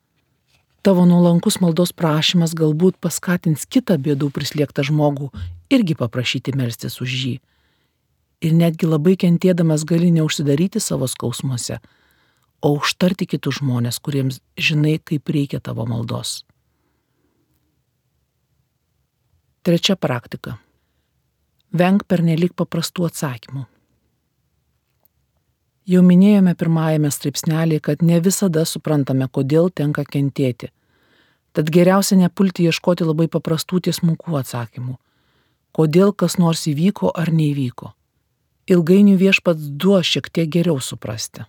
Tavo 0.85 1.03
nuolankus 1.03 1.59
maldos 1.59 1.91
prašymas 1.91 2.53
galbūt 2.55 2.99
paskatins 3.03 3.65
kitą 3.67 3.97
bėdų 3.99 4.29
prislėgtą 4.31 4.85
žmogų 4.87 5.27
irgi 5.73 5.97
paprašyti 5.99 6.55
melstis 6.55 7.01
už 7.03 7.15
jį. 7.23 7.33
Ir 8.39 8.53
netgi 8.55 8.87
labai 8.87 9.17
kentėdamas 9.19 9.83
gali 9.83 10.13
neužsidaryti 10.15 10.79
savo 10.79 11.09
skausmuose, 11.11 11.81
o 12.63 12.71
užtarti 12.77 13.27
kitus 13.27 13.59
žmonės, 13.59 13.99
kuriems 13.99 14.39
žinai, 14.55 14.95
kaip 15.03 15.27
reikia 15.27 15.59
tavo 15.59 15.83
maldos. 15.89 16.45
Trečia 19.67 19.99
praktika. 19.99 20.55
Venk 21.69 22.07
pernelik 22.09 22.55
paprastų 22.57 23.05
atsakymų. 23.09 23.67
Jau 25.89 26.01
minėjome 26.05 26.55
pirmajame 26.57 27.09
straipsnelėje, 27.13 27.81
kad 27.85 28.01
ne 28.05 28.19
visada 28.21 28.63
suprantame, 28.65 29.27
kodėl 29.29 29.69
tenka 29.73 30.03
kentėti. 30.05 30.71
Tad 31.53 31.69
geriausia 31.73 32.17
nepulti 32.17 32.65
ieškoti 32.69 33.05
labai 33.05 33.27
paprastų 33.29 33.81
tiesmukų 33.87 34.37
atsakymų. 34.37 34.97
Kodėl 35.73 36.13
kas 36.13 36.37
nors 36.41 36.65
įvyko 36.69 37.09
ar 37.13 37.29
neįvyko. 37.33 37.93
Ilgainiui 38.69 39.17
viešpats 39.17 39.69
duos 39.81 40.09
šiek 40.09 40.29
tiek 40.29 40.49
geriau 40.49 40.77
suprasti. 40.77 41.45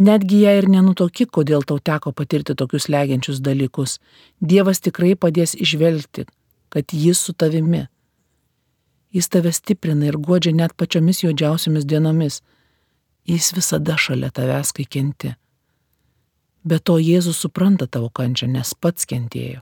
Netgi 0.00 0.42
jei 0.46 0.60
ir 0.60 0.68
nenutoki, 0.72 1.26
kodėl 1.28 1.64
tau 1.68 1.76
teko 1.76 2.12
patirti 2.16 2.56
tokius 2.56 2.88
legiančius 2.88 3.40
dalykus, 3.44 3.98
Dievas 4.40 4.80
tikrai 4.80 5.12
padės 5.14 5.52
išvelgti, 5.54 6.24
kad 6.72 6.92
Jis 6.92 7.20
su 7.20 7.36
tavimi. 7.36 7.86
Jis 9.12 9.28
tave 9.28 9.52
stiprina 9.52 10.08
ir 10.08 10.16
godžia 10.16 10.54
net 10.56 10.74
pačiomis 10.76 11.22
juodžiausiamis 11.24 11.84
dienomis. 11.84 12.40
Jis 13.28 13.52
visada 13.56 13.98
šalia 14.00 14.32
tavęs, 14.34 14.72
kai 14.72 14.86
kenti. 14.88 15.34
Be 16.64 16.78
to 16.78 16.96
Jėzus 17.02 17.42
supranta 17.42 17.86
tavo 17.86 18.08
kančią, 18.08 18.48
nes 18.48 18.72
pats 18.74 19.06
kentėjo. 19.06 19.60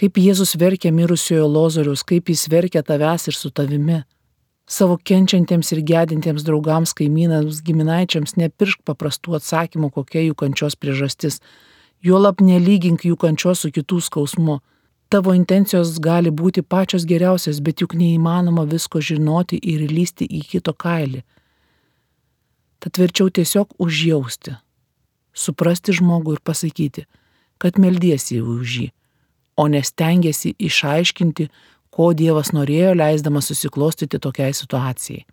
Kaip 0.00 0.16
Jėzus 0.16 0.54
verkia 0.60 0.92
mirusiojo 0.92 1.48
lozorius, 1.48 2.04
kaip 2.06 2.30
jis 2.32 2.46
verkia 2.48 2.84
tavęs 2.86 3.28
ir 3.28 3.36
su 3.36 3.50
tavimi 3.50 4.02
savo 4.70 4.96
kenčiantiems 4.96 5.72
ir 5.74 5.82
gedintiems 5.82 6.44
draugams, 6.46 6.94
kaimynams, 6.94 7.58
giminaičiams 7.66 8.36
nepiršk 8.38 8.84
paprastų 8.86 9.34
atsakymų, 9.40 9.90
kokia 9.96 10.22
jų 10.28 10.36
kančios 10.38 10.76
priežastis. 10.78 11.40
Juolap 12.06 12.40
nelygink 12.40 13.02
jų 13.04 13.18
kančios 13.18 13.64
su 13.64 13.72
kitų 13.74 13.98
skausmu. 14.06 14.60
Tavo 15.10 15.32
intencijos 15.34 15.96
gali 15.98 16.30
būti 16.30 16.62
pačios 16.62 17.02
geriausios, 17.02 17.58
bet 17.66 17.82
juk 17.82 17.96
neįmanoma 17.98 18.62
visko 18.70 19.00
žinoti 19.02 19.58
ir 19.72 19.82
lysti 19.90 20.28
į 20.38 20.44
kito 20.52 20.70
kailį. 20.84 21.24
Tad 22.78 23.00
verčiau 23.02 23.26
tiesiog 23.26 23.74
užjausti, 23.82 24.54
suprasti 25.34 25.96
žmogų 25.98 26.38
ir 26.38 26.44
pasakyti, 26.46 27.04
kad 27.58 27.82
meldiesi 27.82 28.38
už 28.38 28.78
jį, 28.78 28.86
o 29.58 29.66
nestengiasi 29.74 30.54
išaiškinti, 30.70 31.50
ko 31.90 32.12
Dievas 32.14 32.54
norėjo, 32.54 32.94
leisdamas 33.02 33.50
susiklostyti 33.50 34.22
tokiai 34.22 34.54
situacijai. 34.54 35.26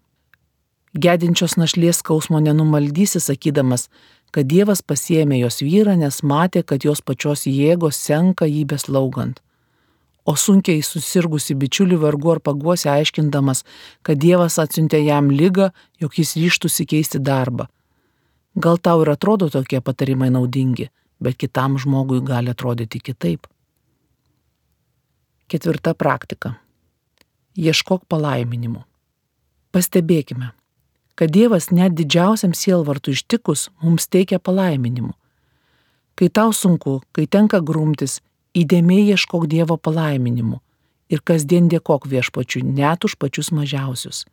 Gedinčios 0.97 1.53
našlės 1.61 2.01
skausmo 2.01 2.41
nenumaldysi, 2.41 3.21
sakydamas, 3.21 3.91
kad 4.33 4.49
Dievas 4.49 4.81
pasiemė 4.81 5.43
jos 5.45 5.61
vyrą, 5.61 5.93
nes 6.01 6.23
matė, 6.25 6.65
kad 6.65 6.81
jos 6.81 7.05
pačios 7.05 7.45
jėgos 7.45 8.01
senka 8.01 8.49
jį 8.49 8.65
beslaugant. 8.73 9.43
O 10.27 10.35
sunkiai 10.35 10.81
susirgusi 10.83 11.55
bičiulį 11.55 11.97
vargu 12.01 12.33
ar 12.33 12.41
paguosi 12.43 12.89
aiškindamas, 12.91 13.63
kad 14.03 14.19
Dievas 14.19 14.57
atsiuntė 14.59 14.99
jam 15.05 15.31
lygą, 15.31 15.69
jog 16.03 16.19
jis 16.19 16.35
ryštųsi 16.35 16.85
keisti 16.85 17.21
darbą. 17.23 17.69
Gal 18.59 18.81
tau 18.83 19.05
ir 19.05 19.13
atrodo 19.13 19.47
tokie 19.53 19.79
patarimai 19.79 20.27
naudingi, 20.33 20.89
bet 21.23 21.39
kitam 21.39 21.77
žmogui 21.79 22.19
gali 22.27 22.51
atrodyti 22.51 22.99
kitaip. 22.99 23.47
Ketvirta 25.47 25.93
praktika. 25.95 26.57
Ieškok 27.55 28.03
palaiminimų. 28.11 28.83
Pastebėkime, 29.71 30.51
kad 31.15 31.31
Dievas 31.31 31.71
net 31.71 31.95
didžiausiam 31.95 32.51
sielvartų 32.51 33.15
ištikus 33.15 33.69
mums 33.79 34.09
teikia 34.11 34.41
palaiminimų. 34.43 35.13
Kai 36.17 36.27
tau 36.33 36.51
sunku, 36.51 36.99
kai 37.15 37.27
tenka 37.29 37.61
grumtis, 37.61 38.19
įdėmiai 38.57 39.11
ieškok 39.13 39.45
Dievo 39.51 39.77
palaiminimų 39.77 40.59
ir 41.13 41.21
kasdien 41.23 41.69
dėkok 41.71 42.07
viešpačiui 42.11 42.63
net 42.65 43.05
už 43.07 43.15
pačius 43.21 43.51
mažiausius. 43.55 44.25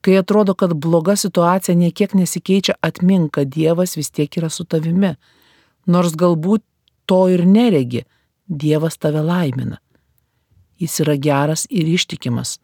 Kai 0.00 0.16
atrodo, 0.16 0.56
kad 0.56 0.72
bloga 0.74 1.14
situacija 1.16 1.76
niekiek 1.76 2.14
nesikeičia, 2.16 2.78
atmink, 2.80 3.34
kad 3.36 3.52
Dievas 3.52 3.98
vis 3.98 4.10
tiek 4.10 4.32
yra 4.40 4.48
su 4.48 4.64
tavimi, 4.64 5.12
nors 5.86 6.16
galbūt 6.16 6.64
to 7.06 7.26
ir 7.28 7.44
neregi, 7.44 8.06
Dievas 8.48 8.96
tave 8.98 9.20
laimina 9.22 9.78
jis 10.80 11.00
yra 11.04 11.16
geras 11.16 11.66
ir 11.70 11.88
ištikimas, 11.88 12.58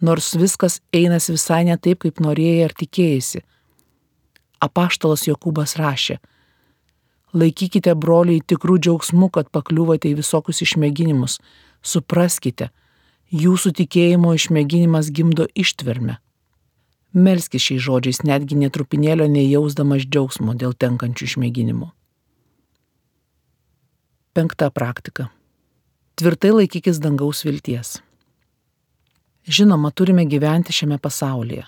nors 0.00 0.34
viskas 0.34 0.80
einas 0.92 1.30
visai 1.30 1.62
ne 1.68 1.76
taip, 1.78 2.02
kaip 2.02 2.20
norėjai 2.20 2.64
ar 2.66 2.74
tikėjai. 2.80 3.42
Apaštalas 4.64 5.26
Jokūbas 5.28 5.76
rašė, 5.78 6.18
laikykite 7.34 7.94
broliai 7.98 8.40
tikrų 8.40 8.78
džiaugsmų, 8.78 9.30
kad 9.34 9.50
pakliuvote 9.54 10.10
į 10.10 10.18
visokius 10.22 10.62
išmėginimus, 10.64 11.38
supraskite, 11.82 12.70
jūsų 13.34 13.74
tikėjimo 13.80 14.34
išmėginimas 14.38 15.10
gimdo 15.14 15.48
ištvermę. 15.54 16.18
Melskis 17.14 17.62
šiais 17.62 17.82
žodžiais 17.84 18.24
netgi 18.26 18.58
netrupinėlio 18.58 19.28
nejausdamas 19.30 20.06
džiaugsmo 20.08 20.56
dėl 20.58 20.74
tenkančių 20.74 21.28
išmėginimų. 21.30 21.92
Penkta 24.34 24.66
praktika 24.74 25.28
tvirtai 26.18 26.50
laikykis 26.54 26.98
dangaus 27.02 27.44
vilties. 27.46 28.00
Žinoma, 29.46 29.90
turime 29.90 30.24
gyventi 30.30 30.72
šiame 30.72 30.98
pasaulyje. 31.02 31.66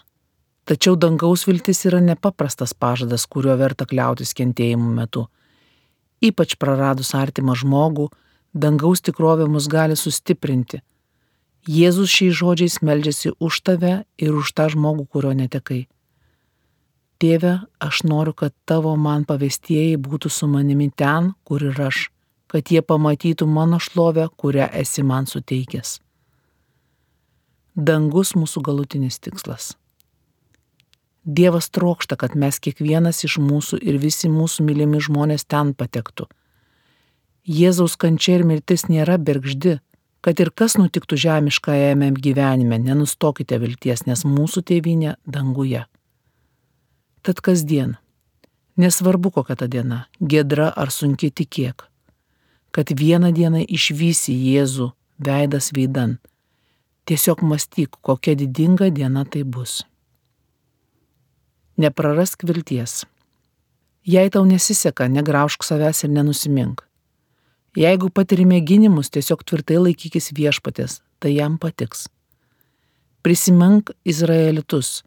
Tačiau 0.66 0.96
dangaus 0.98 1.44
viltis 1.46 1.84
yra 1.86 2.00
nepaprastas 2.02 2.72
pažadas, 2.74 3.26
kuriuo 3.30 3.54
verta 3.58 3.86
kliautis 3.86 4.34
kentėjimų 4.34 4.92
metu. 4.96 5.26
Ypač 6.24 6.56
praradus 6.56 7.12
artimą 7.14 7.56
žmogų, 7.58 8.08
dangaus 8.54 9.04
tikrovė 9.04 9.48
mus 9.50 9.68
gali 9.68 9.96
sustiprinti. 9.96 10.80
Jėzus 11.66 12.12
šiais 12.12 12.34
žodžiais 12.38 12.80
meldžiasi 12.80 13.34
už 13.42 13.60
tave 13.66 13.94
ir 14.18 14.34
už 14.34 14.52
tą 14.54 14.70
žmogų, 14.72 15.06
kurio 15.10 15.34
netekai. 15.34 15.86
Tėve, 17.20 17.58
aš 17.80 18.04
noriu, 18.04 18.36
kad 18.36 18.54
tavo 18.68 18.92
man 18.96 19.24
pavestieji 19.24 19.96
būtų 19.96 20.30
su 20.30 20.46
manimi 20.46 20.90
ten, 20.92 21.32
kur 21.44 21.64
ir 21.64 21.80
aš 21.88 22.10
kad 22.50 22.70
jie 22.70 22.82
pamatytų 22.82 23.46
mano 23.50 23.78
šlovę, 23.82 24.28
kurią 24.40 24.68
esi 24.80 25.02
man 25.02 25.26
suteikęs. 25.30 25.98
Dangus 27.76 28.32
mūsų 28.38 28.62
galutinis 28.64 29.18
tikslas. 29.20 29.74
Dievas 31.26 31.70
trokšta, 31.74 32.14
kad 32.16 32.36
mes 32.38 32.60
kiekvienas 32.62 33.24
iš 33.26 33.40
mūsų 33.42 33.80
ir 33.82 33.98
visi 33.98 34.30
mūsų 34.30 34.62
mylimi 34.68 35.00
žmonės 35.02 35.42
ten 35.50 35.72
patektų. 35.74 36.28
Jėzaus 37.46 37.96
kančia 37.98 38.36
ir 38.38 38.44
mirtis 38.46 38.86
nėra 38.86 39.18
bergždi, 39.18 39.80
kad 40.22 40.38
ir 40.42 40.52
kas 40.54 40.76
nutiktų 40.78 41.18
žemiškajame 41.18 42.12
gyvenime, 42.14 42.78
nenustokite 42.78 43.58
vilties, 43.58 44.04
nes 44.06 44.22
mūsų 44.26 44.62
tėvynė 44.70 45.16
danguje. 45.26 45.82
Tad 47.26 47.42
kasdien, 47.42 47.96
nesvarbu 48.78 49.34
kokia 49.34 49.58
ta 49.58 49.66
diena, 49.66 50.04
gedra 50.20 50.70
ar 50.70 50.94
sunki 50.94 51.32
tikėk, 51.34 51.88
kad 52.70 52.94
vieną 52.94 53.32
dieną 53.34 53.64
išvysi 53.66 54.34
Jėzų 54.34 54.92
veidas 55.18 55.72
veidan. 55.74 56.18
Tiesiog 57.06 57.42
mąstyk, 57.42 57.98
kokia 58.02 58.38
didinga 58.38 58.90
diena 58.94 59.26
tai 59.26 59.42
bus. 59.42 59.82
Neprarask 61.76 62.40
vilties. 62.48 63.04
Jei 64.08 64.30
tau 64.32 64.46
nesiseka, 64.48 65.10
negraužk 65.12 65.64
savęs 65.66 66.06
ir 66.06 66.10
nenusimink. 66.14 66.80
Jeigu 67.76 68.08
patiri 68.08 68.46
mėginimus, 68.48 69.10
tiesiog 69.12 69.44
tvirtai 69.44 69.76
laikykis 69.82 70.30
viešpatės, 70.32 71.02
tai 71.20 71.34
jam 71.34 71.58
patiks. 71.60 72.06
Prisimink 73.20 73.92
Izraelitus, 74.08 75.02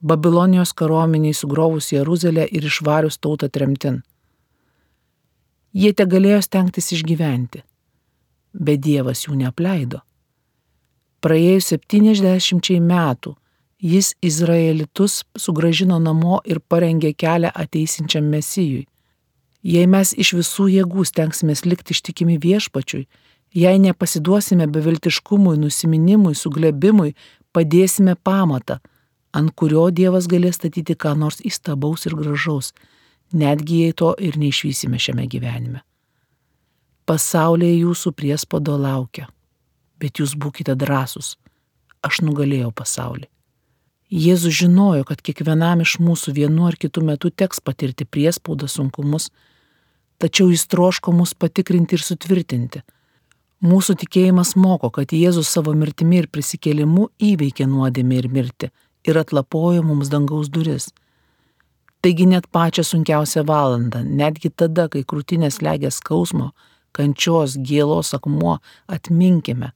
Babilonijos 0.00 0.72
kariuomeniai 0.72 1.36
sugrovus 1.36 1.92
Jeruzalę 1.92 2.48
ir 2.48 2.64
išvarius 2.64 3.20
tautą 3.20 3.52
tremtin. 3.52 4.00
Jie 5.76 5.92
te 5.92 6.08
galėjo 6.08 6.40
stengtis 6.48 6.94
išgyventi, 6.96 7.60
bet 8.56 8.80
Dievas 8.80 9.26
jų 9.28 9.36
neapleido. 9.42 10.00
Praėjus 11.20 11.74
70 11.76 12.80
metų 12.80 13.36
jis 13.78 14.14
Izraelitus 14.22 15.24
sugražino 15.36 15.98
namo 15.98 16.40
ir 16.44 16.60
parengė 16.60 17.12
kelią 17.12 17.50
ateisinčiam 17.54 18.24
mesijui. 18.24 18.86
Jei 19.62 19.86
mes 19.86 20.12
iš 20.14 20.32
visų 20.38 20.68
jėgų 20.70 21.04
stengsimės 21.04 21.64
likti 21.66 21.92
ištikimi 21.92 22.38
viešpačiui, 22.38 23.06
jei 23.54 23.78
nepasiduosime 23.82 24.66
beviltiškumui, 24.66 25.56
nusiminimui, 25.58 26.34
suglebimui, 26.34 27.14
padėsime 27.52 28.14
pamatą, 28.14 28.78
ant 29.32 29.52
kurio 29.58 29.88
Dievas 29.90 30.28
galės 30.30 30.60
statyti 30.60 30.94
ką 30.94 31.16
nors 31.18 31.42
įstabaus 31.44 32.06
ir 32.06 32.16
gražaus, 32.16 32.72
netgi 33.32 33.82
jei 33.84 33.92
to 33.92 34.14
ir 34.18 34.38
neišvysime 34.38 35.00
šiame 35.02 35.26
gyvenime. 35.26 35.82
Pasaulyje 37.06 37.82
jūsų 37.84 38.12
priespado 38.18 38.78
laukia, 38.78 39.28
bet 40.00 40.18
jūs 40.22 40.34
būkite 40.38 40.74
drąsūs, 40.78 41.36
aš 42.06 42.22
nugalėjau 42.22 42.72
pasaulį. 42.74 43.26
Jėzus 44.06 44.54
žinojo, 44.54 45.02
kad 45.02 45.18
kiekvienam 45.18 45.80
iš 45.82 45.96
mūsų 45.98 46.36
vienu 46.36 46.68
ar 46.68 46.76
kitu 46.78 47.02
metu 47.02 47.30
teks 47.30 47.58
patirti 47.58 48.06
priespaudą 48.06 48.68
sunkumus, 48.70 49.32
tačiau 50.22 50.52
jis 50.52 50.66
troško 50.70 51.12
mus 51.12 51.34
patikrinti 51.34 51.98
ir 51.98 52.04
sutvirtinti. 52.06 52.82
Mūsų 53.66 53.96
tikėjimas 53.98 54.54
moko, 54.54 54.92
kad 54.94 55.10
Jėzus 55.10 55.50
savo 55.50 55.72
mirtimi 55.74 56.20
ir 56.20 56.28
prisikėlimu 56.30 57.08
įveikė 57.18 57.66
nuodėmę 57.66 58.20
ir 58.20 58.28
mirtį 58.30 58.70
ir 59.06 59.18
atlapojo 59.18 59.82
mums 59.82 60.10
dangaus 60.12 60.50
duris. 60.52 60.92
Taigi 62.02 62.26
net 62.30 62.46
pačią 62.52 62.84
sunkiausią 62.86 63.42
valandą, 63.48 64.04
netgi 64.04 64.52
tada, 64.54 64.86
kai 64.92 65.02
krūtinės 65.02 65.58
legia 65.66 65.90
skausmo, 65.90 66.52
kančios, 66.94 67.56
gėlos 67.58 68.12
akmuo, 68.14 68.60
atminkime, 68.86 69.72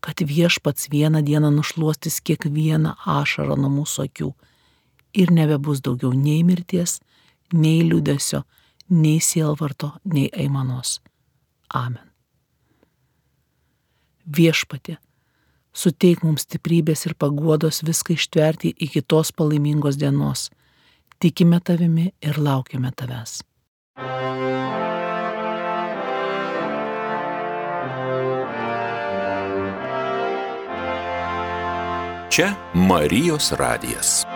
kad 0.00 0.20
viešpats 0.20 0.88
vieną 0.92 1.22
dieną 1.24 1.50
nušluostis 1.50 2.20
kiekvieną 2.24 2.94
ašarą 3.06 3.56
nuo 3.60 3.70
mūsų 3.80 4.06
akių 4.08 4.30
ir 5.14 5.32
nebebus 5.34 5.82
daugiau 5.84 6.12
nei 6.14 6.42
mirties, 6.46 7.00
nei 7.52 7.82
liūdėsio, 7.84 8.44
nei 8.90 9.20
sielvarto, 9.20 9.92
nei 10.04 10.30
aimanos. 10.36 11.00
Amen. 11.74 12.06
Viešpatė, 14.30 14.96
suteik 15.72 16.22
mums 16.26 16.46
stiprybės 16.46 17.06
ir 17.08 17.16
paguodos 17.18 17.82
viską 17.86 18.14
ištverti 18.14 18.74
iki 18.78 19.02
tos 19.02 19.32
palaimingos 19.32 19.98
dienos. 19.98 20.50
Tikime 21.20 21.60
tavimi 21.60 22.12
ir 22.22 22.38
laukiame 22.38 22.92
tavęs. 22.96 23.40
Čia 32.30 32.54
Marijos 32.74 33.52
radijas. 33.52 34.26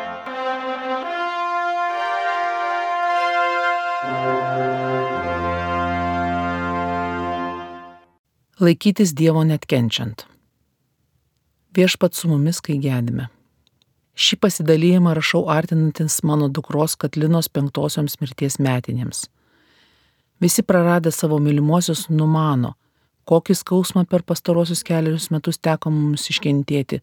Laikytis 8.60 9.14
Dievo 9.14 9.44
net 9.44 9.66
kenčiant 9.66 10.26
viešpat 11.76 12.14
su 12.14 12.28
mumis, 12.28 12.60
kai 12.60 12.76
gedime. 12.82 13.28
Šį 14.14 14.38
pasidalymą 14.42 15.14
rašau 15.14 15.44
artinantis 15.50 16.20
mano 16.22 16.48
dukros 16.48 16.94
Katlinos 16.98 17.48
penktosioms 17.50 18.18
mirties 18.20 18.60
metinėms. 18.62 19.26
Visi 20.42 20.62
praradę 20.62 21.10
savo 21.14 21.38
mylimuosius 21.42 22.08
numano, 22.10 22.74
kokį 23.30 23.54
skausmą 23.58 24.04
per 24.06 24.22
pastarosius 24.22 24.82
keliarius 24.86 25.30
metus 25.34 25.58
teko 25.58 25.90
mums 25.94 26.26
iškentėti. 26.30 27.00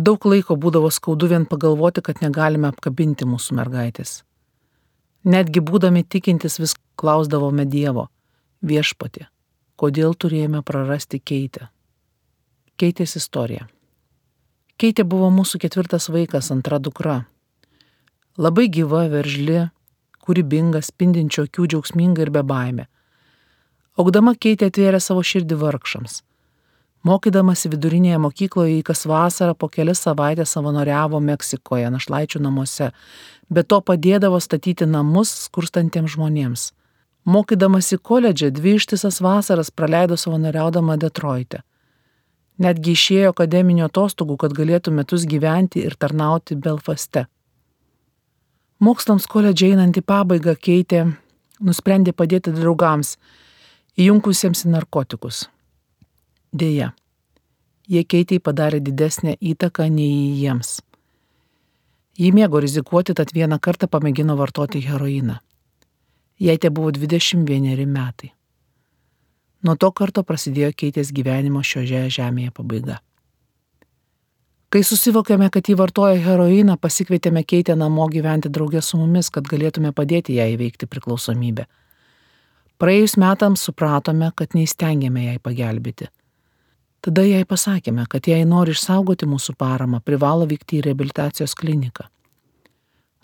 Daug 0.00 0.24
laiko 0.24 0.54
būdavo 0.56 0.88
skaudu 0.88 1.26
vien 1.28 1.42
pagalvoti, 1.48 2.00
kad 2.00 2.22
negalime 2.24 2.70
apkabinti 2.70 3.26
mūsų 3.28 3.56
mergaitės. 3.58 4.12
Netgi 5.28 5.60
būdami 5.60 6.06
tikintis 6.08 6.56
vis 6.62 6.72
klausdavome 6.96 7.66
Dievo, 7.68 8.06
viešpatė, 8.64 9.26
kodėl 9.76 10.14
turėjome 10.16 10.62
prarasti 10.64 11.20
keitę. 11.20 11.68
Keitės 12.80 13.18
istorija. 13.20 13.66
Keitė 14.80 15.04
buvo 15.04 15.28
mūsų 15.36 15.60
ketvirtas 15.66 16.08
vaikas, 16.08 16.48
antra 16.54 16.78
dukra. 16.80 17.18
Labai 18.40 18.70
gyva, 18.72 19.04
veržli, 19.12 19.66
kūrybinga, 20.24 20.80
spindinčio 20.80 21.44
akių 21.44 21.68
džiaugsminga 21.74 22.24
ir 22.24 22.32
be 22.32 22.46
baime. 22.54 22.88
Augdama 24.00 24.32
Keitė 24.32 24.70
atvėrė 24.72 25.02
savo 25.04 25.20
širdį 25.20 25.60
vargšams. 25.60 26.22
Mokydamasi 27.00 27.70
vidurinėje 27.72 28.18
mokykloje 28.20 28.74
į 28.76 28.82
kas 28.84 29.06
vasarą 29.08 29.54
po 29.56 29.70
kelias 29.72 30.02
savaitės 30.04 30.50
savanoriavo 30.52 31.16
Meksikoje, 31.24 31.88
našlaičių 31.88 32.42
namuose, 32.44 32.90
be 33.48 33.62
to 33.64 33.78
padėdavo 33.80 34.36
statyti 34.36 34.84
namus 34.84 35.32
skurstantiems 35.46 36.12
žmonėms. 36.12 36.64
Mokydamasi 37.24 37.96
koledže 38.04 38.50
dvi 38.52 38.74
ištisas 38.76 39.20
vasaras 39.24 39.70
praleido 39.72 40.18
savanoriaudama 40.20 40.98
Detroite. 41.00 41.62
Netgi 42.60 42.92
išėjo 42.92 43.30
akademinio 43.32 43.86
atostogų, 43.88 44.36
kad 44.42 44.52
galėtų 44.56 44.92
metus 44.92 45.24
gyventi 45.24 45.80
ir 45.80 45.96
tarnauti 45.96 46.56
Belfaste. 46.56 47.24
Mokslams 48.80 49.24
koledžiai 49.28 49.72
einant 49.72 49.96
į 49.96 50.04
pabaigą 50.04 50.52
keitė, 50.56 51.06
nusprendė 51.64 52.12
padėti 52.12 52.52
draugams, 52.52 53.14
įjungusiems 53.96 54.66
į 54.66 54.74
narkotikus. 54.76 55.46
Deja, 56.52 56.90
jie 57.86 58.02
keitiai 58.02 58.40
padarė 58.42 58.80
didesnę 58.82 59.36
įtaką 59.38 59.86
nei 59.90 60.34
jiems. 60.40 60.80
Ji 62.18 62.32
mėgo 62.34 62.58
rizikuoti, 62.60 63.14
tad 63.14 63.30
vieną 63.32 63.60
kartą 63.62 63.86
pamėgino 63.86 64.34
vartoti 64.36 64.82
heroiną. 64.82 65.38
Jai 66.40 66.58
te 66.58 66.70
buvo 66.70 66.90
21 66.90 67.86
metai. 67.86 68.32
Nuo 69.62 69.76
to 69.76 69.92
karto 69.92 70.24
prasidėjo 70.24 70.72
keitės 70.74 71.14
gyvenimo 71.14 71.62
šioje 71.62 72.08
žemėje 72.10 72.50
pabaiga. 72.56 72.98
Kai 74.70 74.82
susivokėme, 74.86 75.50
kad 75.50 75.66
jį 75.66 75.76
vartoja 75.78 76.18
heroiną, 76.22 76.76
pasikvietėme 76.78 77.42
keitę 77.44 77.74
namo 77.78 78.06
gyventi 78.10 78.50
draugė 78.50 78.82
su 78.82 78.98
mumis, 78.98 79.30
kad 79.30 79.46
galėtume 79.46 79.92
padėti 79.92 80.38
ją 80.38 80.46
įveikti 80.54 80.86
priklausomybę. 80.86 81.66
Praėjus 82.80 83.18
metams 83.20 83.66
supratome, 83.66 84.30
kad 84.34 84.54
neįstengėme 84.56 85.26
jai 85.26 85.38
pagelbėti. 85.42 86.08
Tada 87.00 87.24
jai 87.24 87.44
pasakėme, 87.48 88.04
kad 88.12 88.26
jei 88.28 88.44
nori 88.44 88.74
išsaugoti 88.76 89.28
mūsų 89.28 89.54
paramą, 89.56 90.02
privalo 90.04 90.44
vykti 90.48 90.80
į 90.80 90.86
reabilitacijos 90.90 91.54
kliniką. 91.56 92.04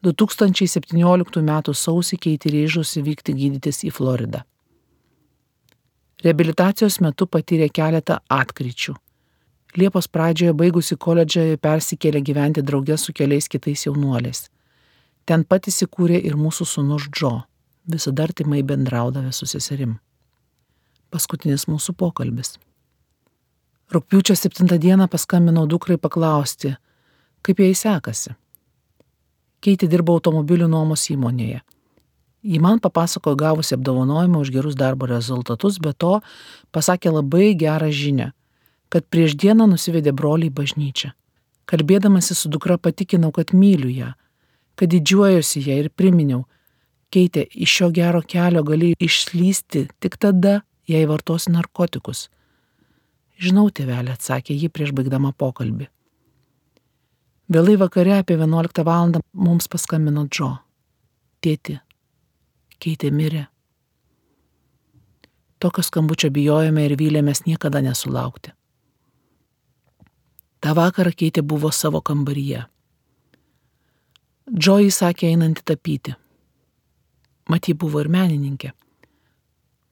2017 0.07 1.41
m. 1.43 1.53
sausį 1.75 2.19
keitį 2.25 2.53
ryžusi 2.55 3.03
vykti 3.03 3.35
gydytis 3.37 3.83
į 3.85 3.93
Floridą. 3.93 4.45
Reabilitacijos 6.25 7.01
metu 7.05 7.27
patyrė 7.27 7.69
keletą 7.69 8.21
atkryčių. 8.33 8.95
Liepos 9.77 10.09
pradžioje 10.09 10.55
baigusi 10.57 10.97
koledžą 10.97 11.59
persikėlė 11.61 12.23
gyventi 12.25 12.63
draugė 12.65 12.97
su 12.97 13.13
keliais 13.13 13.49
kitais 13.53 13.85
jaunuoliais. 13.85 14.47
Ten 15.29 15.45
pat 15.45 15.69
įsikūrė 15.69 16.23
ir 16.25 16.39
mūsų 16.41 16.65
sunus 16.71 17.11
Džo, 17.11 17.43
visada 17.93 18.25
artimai 18.25 18.63
bendraudavę 18.63 19.35
su 19.37 19.49
seserim. 19.51 19.99
Paskutinis 21.11 21.67
mūsų 21.69 21.93
pokalbis. 21.99 22.57
Rūpiučio 23.87 24.35
7 24.35 24.79
dieną 24.83 25.07
paskambinau 25.07 25.67
dukrai 25.71 25.95
paklausti, 25.99 26.73
kaip 27.47 27.61
jai 27.63 27.75
sekasi. 27.75 28.33
Keiti 29.63 29.87
dirbo 29.87 30.17
automobilių 30.19 30.67
nuomos 30.67 31.07
įmonėje. 31.15 31.61
Ji 32.47 32.59
man 32.63 32.81
papasakojo 32.83 33.39
gavusi 33.39 33.75
apdovanojimą 33.75 34.43
už 34.43 34.51
gerus 34.55 34.75
darbo 34.75 35.07
rezultatus, 35.07 35.79
bet 35.79 35.99
to 36.03 36.19
pasakė 36.75 37.15
labai 37.15 37.55
gerą 37.55 37.91
žinę, 37.91 38.33
kad 38.91 39.07
prieš 39.07 39.39
dieną 39.39 39.71
nusivedė 39.71 40.13
broliai 40.13 40.51
bažnyčią. 40.51 41.15
Kalbėdamasi 41.67 42.35
su 42.35 42.51
dukra 42.51 42.79
patikinau, 42.79 43.31
kad 43.35 43.55
myliu 43.55 43.91
ją, 43.91 44.13
kad 44.75 44.91
didžiuojuosi 44.91 45.63
ją 45.63 45.79
ir 45.83 45.91
priminiau, 45.91 46.45
keitė 47.15 47.47
iš 47.51 47.71
šio 47.71 47.91
gero 47.95 48.23
kelio 48.23 48.67
gali 48.67 48.95
išslysti 48.99 49.89
tik 50.03 50.19
tada, 50.19 50.61
jei 50.87 51.07
vartosi 51.07 51.55
narkotikus. 51.55 52.29
Žinau, 53.37 53.69
tėvelė, 53.69 54.15
atsakė 54.17 54.57
ji 54.57 54.71
prieš 54.73 54.95
baigdama 54.97 55.33
pokalbį. 55.37 55.91
Vėlai 57.53 57.77
vakare 57.79 58.17
apie 58.19 58.37
11 58.37 58.85
val. 58.85 59.13
mums 59.33 59.69
paskambino 59.69 60.27
Džo. 60.27 60.57
Tėti, 61.41 61.79
keitė 62.81 63.11
mirė. 63.13 63.47
Tokio 65.59 65.83
skambučio 65.83 66.31
bijojome 66.31 66.85
ir 66.85 66.97
vylėmės 66.97 67.45
niekada 67.47 67.81
nesulaukti. 67.81 68.53
Ta 70.61 70.73
vakarą 70.75 71.13
keitė 71.13 71.43
buvo 71.43 71.71
savo 71.71 72.01
kambaryje. 72.01 72.65
Džo 74.51 74.81
įsakė 74.89 75.31
einantį 75.31 75.63
tapyti. 75.65 76.17
Maty 77.49 77.75
buvo 77.75 78.01
ir 78.01 78.09
menininkė. 78.09 78.73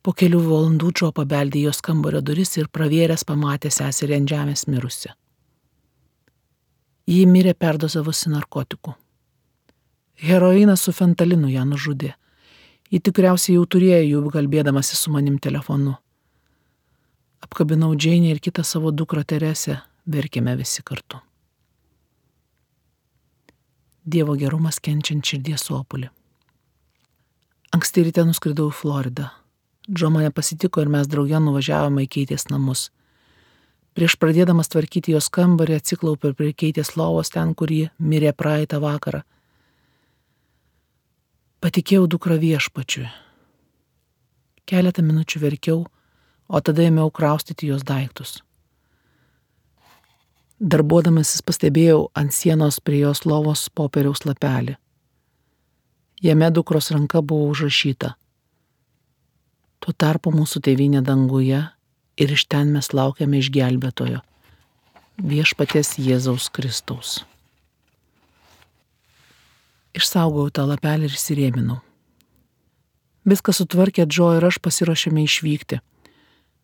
Po 0.04 0.12
kelių 0.12 0.42
valandų 0.44 0.90
Džo 0.92 1.08
pabeldė 1.16 1.62
jos 1.64 1.78
kambario 1.80 2.20
duris 2.20 2.50
ir 2.58 2.68
pravėręs 2.68 3.22
pamatė 3.24 3.70
seserį 3.72 4.18
ant 4.18 4.28
žemės 4.28 4.66
mirusi. 4.68 5.08
Ji 7.08 7.22
mirė 7.28 7.54
perdozavusi 7.56 8.28
narkotikų. 8.32 8.92
Heroinas 10.20 10.84
su 10.84 10.92
fentalinu 10.92 11.48
ją 11.48 11.64
nužudė. 11.68 12.12
Ji 12.92 13.00
tikriausiai 13.00 13.56
jau 13.56 13.64
turėjo 13.64 14.02
jų 14.04 14.32
kalbėdamasi 14.34 14.96
su 14.96 15.12
manim 15.12 15.38
telefonu. 15.40 15.96
Apkabinau 17.44 17.94
Džeinį 17.96 18.34
ir 18.34 18.40
kitą 18.44 18.64
savo 18.64 18.92
dukrą 18.92 19.24
Teresę, 19.24 19.78
verkėme 20.04 20.52
visi 20.56 20.84
kartu. 20.84 21.20
Dievo 24.04 24.36
gerumas 24.36 24.80
kenčiant 24.84 25.24
širdies 25.24 25.64
opulį. 25.72 26.12
Anksti 27.72 28.04
ryte 28.04 28.24
nuskridau 28.28 28.68
į 28.68 28.76
Floridą. 28.80 29.30
Džo 29.92 30.08
mane 30.10 30.30
pasitiko 30.32 30.80
ir 30.80 30.88
mes 30.88 31.08
draugė 31.12 31.36
nuvažiavome 31.44 32.06
į 32.06 32.12
keitės 32.16 32.46
namus. 32.48 32.86
Prieš 33.94 34.16
pradėdamas 34.16 34.72
tvarkyti 34.72 35.12
jos 35.12 35.28
kambarį 35.28 35.76
atsiklaupiau 35.76 36.32
prie 36.34 36.54
keitės 36.56 36.94
lovos 36.96 37.30
ten, 37.34 37.52
kur 37.54 37.70
ji 37.70 37.90
mirė 37.98 38.32
praeitą 38.32 38.80
vakarą. 38.80 39.20
Patikėjau 41.60 42.08
dukrą 42.16 42.40
viešpačiui. 42.40 43.04
Keletą 44.64 45.04
minučių 45.04 45.44
verkiau, 45.44 45.84
o 46.48 46.60
tada 46.64 46.88
ėmiau 46.88 47.12
kraustyti 47.12 47.68
jos 47.68 47.84
daiktus. 47.84 48.40
Darbuodamasis 50.64 51.44
pastebėjau 51.44 52.08
ant 52.16 52.32
sienos 52.32 52.80
prie 52.80 53.04
jos 53.04 53.26
lovos 53.28 53.68
popieriaus 53.68 54.24
lapelį. 54.24 54.78
Jame 56.24 56.48
dukros 56.56 56.88
ranka 56.94 57.20
buvo 57.20 57.52
užrašyta 57.52 58.14
Tuo 59.84 59.92
tarpu 59.92 60.30
mūsų 60.32 60.62
tėvynė 60.64 61.02
danguje 61.04 61.58
ir 62.16 62.30
iš 62.32 62.46
ten 62.48 62.70
mes 62.72 62.86
laukiame 62.96 63.42
išgelbėtojo, 63.42 64.22
viešpaties 65.20 65.98
Jėzaus 66.00 66.46
Kristaus. 66.48 67.18
Išsaugau 69.92 70.46
tą 70.48 70.64
lapelį 70.70 71.10
ir 71.10 71.18
įsirėminau. 71.18 71.82
Viską 73.28 73.52
sutvarkė 73.60 74.08
Džo 74.08 74.30
ir 74.38 74.48
aš 74.48 74.56
pasiruošėme 74.64 75.28
išvykti. 75.28 75.82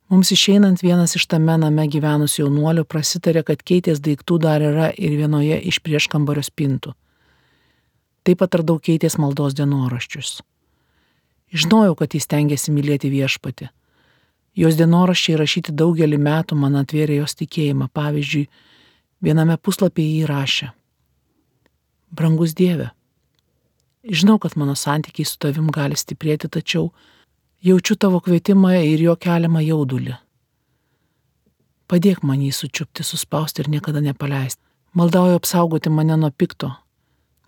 Mums 0.09 0.33
išeinant 0.33 0.81
vienas 0.81 1.13
iš 1.21 1.29
tame 1.29 1.61
name 1.61 1.85
gyvenusių 1.93 2.47
jaunuolių 2.47 2.89
prasitarė, 2.89 3.45
kad 3.45 3.61
keitės 3.61 4.01
daiktų 4.01 4.41
dar 4.43 4.65
yra 4.65 4.89
ir 4.97 5.21
vienoje 5.21 5.61
iš 5.71 5.85
prieškambario 5.85 6.43
spintų. 6.49 6.97
Taip 8.25 8.41
pat 8.41 8.63
radau 8.63 8.81
keitės 8.81 9.21
maldos 9.21 9.61
dienoraščius. 9.61 10.41
Žinojau, 11.51 11.97
kad 11.99 12.15
jis 12.15 12.29
tengiasi 12.31 12.71
mylėti 12.71 13.11
viešpati. 13.11 13.71
Jos 14.55 14.77
dienoraščiai 14.79 15.39
rašyti 15.39 15.75
daugelį 15.75 16.19
metų 16.23 16.59
man 16.59 16.79
atvėrė 16.79 17.21
jos 17.21 17.35
tikėjimą. 17.39 17.89
Pavyzdžiui, 17.95 18.47
viename 19.23 19.57
puslapyje 19.59 20.21
jį 20.21 20.29
rašė. 20.31 20.71
Brangus 22.11 22.55
Dieve, 22.59 22.91
žinau, 24.03 24.39
kad 24.43 24.57
mano 24.59 24.75
santykiai 24.75 25.27
su 25.27 25.39
tavim 25.39 25.71
gali 25.75 25.99
stiprėti, 25.99 26.51
tačiau 26.51 26.91
jaučiu 27.63 27.95
tavo 27.95 28.19
kvietimą 28.23 28.75
ir 28.87 29.03
jo 29.07 29.15
keliamą 29.15 29.63
jaudulį. 29.63 30.17
Padėk 31.91 32.23
man 32.23 32.43
jį 32.43 32.53
sučiupti, 32.55 33.03
suspausti 33.07 33.63
ir 33.63 33.71
niekada 33.71 34.03
nepaleisti. 34.03 34.63
Maldauju 34.95 35.39
apsaugoti 35.39 35.91
mane 35.91 36.17
nuo 36.19 36.31
pikto. 36.31 36.71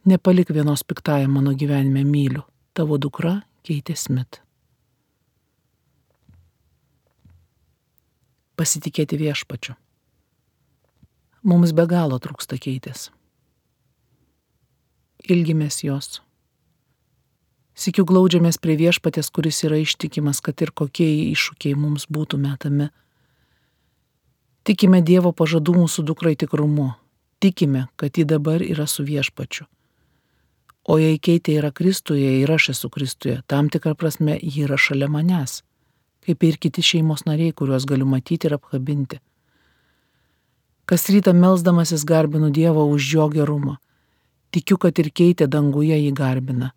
Nepalik 0.06 0.50
vienos 0.50 0.82
piktąją 0.82 1.28
mano 1.30 1.54
gyvenime 1.54 2.02
myliu. 2.06 2.42
Tavo 2.74 2.98
dukra 2.98 3.42
Keitė 3.62 3.94
Smith. 3.94 4.40
Pasitikėti 8.58 9.18
viešpačiu. 9.20 9.76
Mums 11.46 11.70
be 11.70 11.84
galo 11.86 12.18
trūksta 12.22 12.58
keitės. 12.58 13.12
Ilgimės 15.30 15.78
jos. 15.86 16.18
Sikiu 17.78 18.02
glaudžiamės 18.02 18.58
prie 18.58 18.74
viešpatės, 18.80 19.30
kuris 19.30 19.62
yra 19.62 19.78
ištikimas, 19.78 20.42
kad 20.42 20.58
ir 20.58 20.74
kokie 20.74 21.06
iššūkiai 21.30 21.78
mums 21.78 22.08
būtų 22.10 22.40
metami. 22.42 22.88
Tikime 24.66 25.04
Dievo 25.06 25.30
pažadų 25.30 25.76
mūsų 25.84 26.02
dukrai 26.10 26.34
tikrumu. 26.34 26.90
Tikime, 27.38 27.86
kad 27.94 28.18
ji 28.18 28.26
dabar 28.26 28.58
yra 28.58 28.88
su 28.90 29.06
viešpačiu. 29.06 29.70
O 30.82 30.98
jei 30.98 31.18
keitė 31.22 31.58
yra 31.60 31.70
Kristuje 31.70 32.40
ir 32.40 32.50
aš 32.50 32.72
esu 32.72 32.90
Kristuje, 32.90 33.40
tam 33.46 33.68
tikrą 33.70 33.94
prasme 33.94 34.34
ji 34.42 34.64
yra 34.66 34.78
šalia 34.78 35.06
manęs, 35.06 35.60
kaip 36.26 36.42
ir 36.42 36.58
kiti 36.58 36.82
šeimos 36.82 37.22
nariai, 37.28 37.54
kuriuos 37.54 37.86
galiu 37.86 38.08
matyti 38.10 38.50
ir 38.50 38.56
apkabinti. 38.58 39.20
Kas 40.84 41.06
rytą 41.14 41.32
melzdamasis 41.38 42.02
garbinu 42.04 42.50
Dievą 42.50 42.82
už 42.90 43.12
jo 43.14 43.28
gerumą. 43.30 43.76
Tikiu, 44.50 44.76
kad 44.76 44.98
ir 44.98 45.12
keitė 45.14 45.46
danguje 45.46 45.96
jį 45.96 46.10
garbina. 46.12 46.72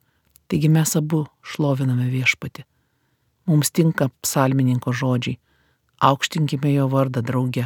Taigi 0.48 0.70
mes 0.70 0.94
abu 0.96 1.26
šloviname 1.42 2.06
viešpati. 2.14 2.64
Mums 3.50 3.74
tinka 3.74 4.12
psalmininko 4.22 4.94
žodžiai. 4.94 5.40
Aukštinkime 6.00 6.72
jo 6.76 6.86
vardą 6.92 7.26
drauge. 7.26 7.66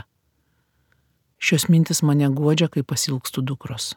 Šios 1.40 1.68
mintis 1.70 2.02
mane 2.04 2.32
godžia, 2.32 2.70
kai 2.72 2.84
pasilgstų 2.84 3.44
dukros. 3.44 3.94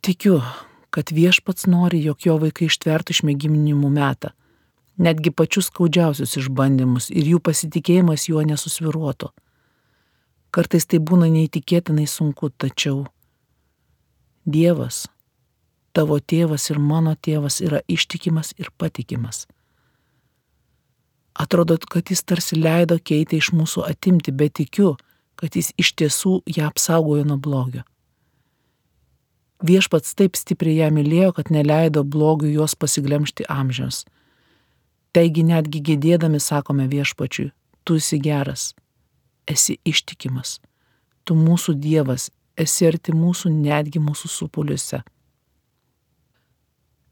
Tikiu, 0.00 0.40
kad 0.90 1.10
viešpats 1.10 1.66
nori, 1.66 2.00
jog 2.04 2.22
jo 2.26 2.38
vaikai 2.38 2.68
ištvertų 2.70 3.16
išmėginimų 3.16 3.90
metą, 3.92 4.32
netgi 4.98 5.32
pačius 5.34 5.68
skaudžiausius 5.72 6.36
išbandymus 6.40 7.10
ir 7.10 7.34
jų 7.34 7.42
pasitikėjimas 7.42 8.28
juo 8.30 8.42
nesusviruotų. 8.46 9.30
Kartais 10.54 10.86
tai 10.88 11.00
būna 11.02 11.28
neįtikėtinai 11.32 12.06
sunku, 12.08 12.50
tačiau 12.50 13.04
Dievas, 14.48 15.02
tavo 15.92 16.16
tėvas 16.20 16.70
ir 16.72 16.78
mano 16.80 17.12
tėvas 17.14 17.58
yra 17.60 17.82
ištikimas 17.84 18.54
ir 18.56 18.70
patikimas. 18.80 19.44
Atrodo, 21.38 21.76
kad 21.78 22.08
jis 22.08 22.24
tarsi 22.24 22.56
leido 22.56 22.96
keitę 22.98 23.36
iš 23.36 23.52
mūsų 23.52 23.84
atimti, 23.90 24.32
bet 24.32 24.56
tikiu, 24.58 24.94
kad 25.38 25.54
jis 25.58 25.74
iš 25.76 25.92
tiesų 26.00 26.32
ją 26.56 26.70
apsaugojo 26.70 27.26
nuo 27.28 27.36
blogio. 27.36 27.84
Viešpats 29.58 30.14
taip 30.14 30.36
stipriai 30.38 30.84
ją 30.84 30.88
mylėjo, 30.94 31.32
kad 31.34 31.50
neleido 31.50 32.04
blogiui 32.06 32.54
jos 32.54 32.76
pasiglemšti 32.78 33.48
amžiams. 33.50 34.04
Taigi 35.10 35.42
netgi 35.42 35.80
gėdėdami 35.82 36.38
sakome 36.38 36.86
viešpačiui, 36.86 37.50
tu 37.82 37.96
esi 37.98 38.20
geras, 38.22 38.74
esi 39.50 39.80
ištikimas, 39.82 40.60
tu 41.24 41.34
mūsų 41.34 41.74
Dievas, 41.74 42.28
esi 42.54 42.86
arti 42.86 43.14
mūsų 43.16 43.50
netgi 43.50 43.98
mūsų 43.98 44.30
supuliuose. 44.30 45.02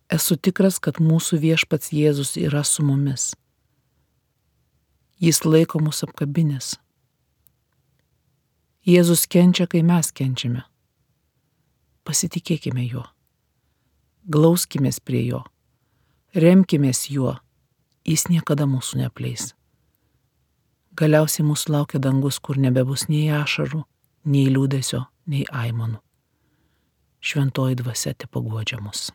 Esu 0.06 0.37
tikras, 0.38 0.78
kad 0.78 1.02
mūsų 1.02 1.40
viešpats 1.42 1.90
Jėzus 1.90 2.37
yra 2.38 2.62
su 2.62 2.87
mumis. 2.87 3.32
Jis 5.18 5.42
laiko 5.42 5.80
mus 5.82 6.04
apkabinės. 6.06 6.76
Jėzus 8.87 9.26
kenčia, 9.26 9.66
kai 9.66 9.82
mes 9.82 10.12
kenčiame 10.14 10.62
pasitikėkime 12.07 12.87
juo. 12.87 13.05
Glauskimės 14.31 14.99
prie 15.03 15.23
jo, 15.27 15.42
remkimės 16.35 17.07
juo, 17.11 17.37
jis 18.07 18.27
niekada 18.31 18.66
mūsų 18.71 19.03
neapleis. 19.03 19.53
Galiausiai 20.97 21.45
mūsų 21.45 21.75
laukia 21.75 22.01
dangus, 22.01 22.38
kur 22.40 22.57
nebebus 22.57 23.07
nei 23.11 23.29
ašarų, 23.35 23.83
nei 24.33 24.49
liūdėsio, 24.49 25.05
nei 25.29 25.45
aimanų. 25.53 26.01
Šventoji 27.21 27.77
dvasia 27.83 28.14
te 28.14 28.29
paguodžia 28.31 28.81
mus. 28.81 29.11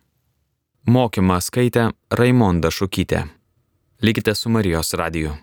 Mokymą 0.86 1.40
skaitė 1.42 1.90
Raimonda 2.12 2.72
Šukytė. 2.74 3.24
Likite 4.02 4.36
su 4.36 4.50
Marijos 4.50 4.94
radiju. 4.98 5.36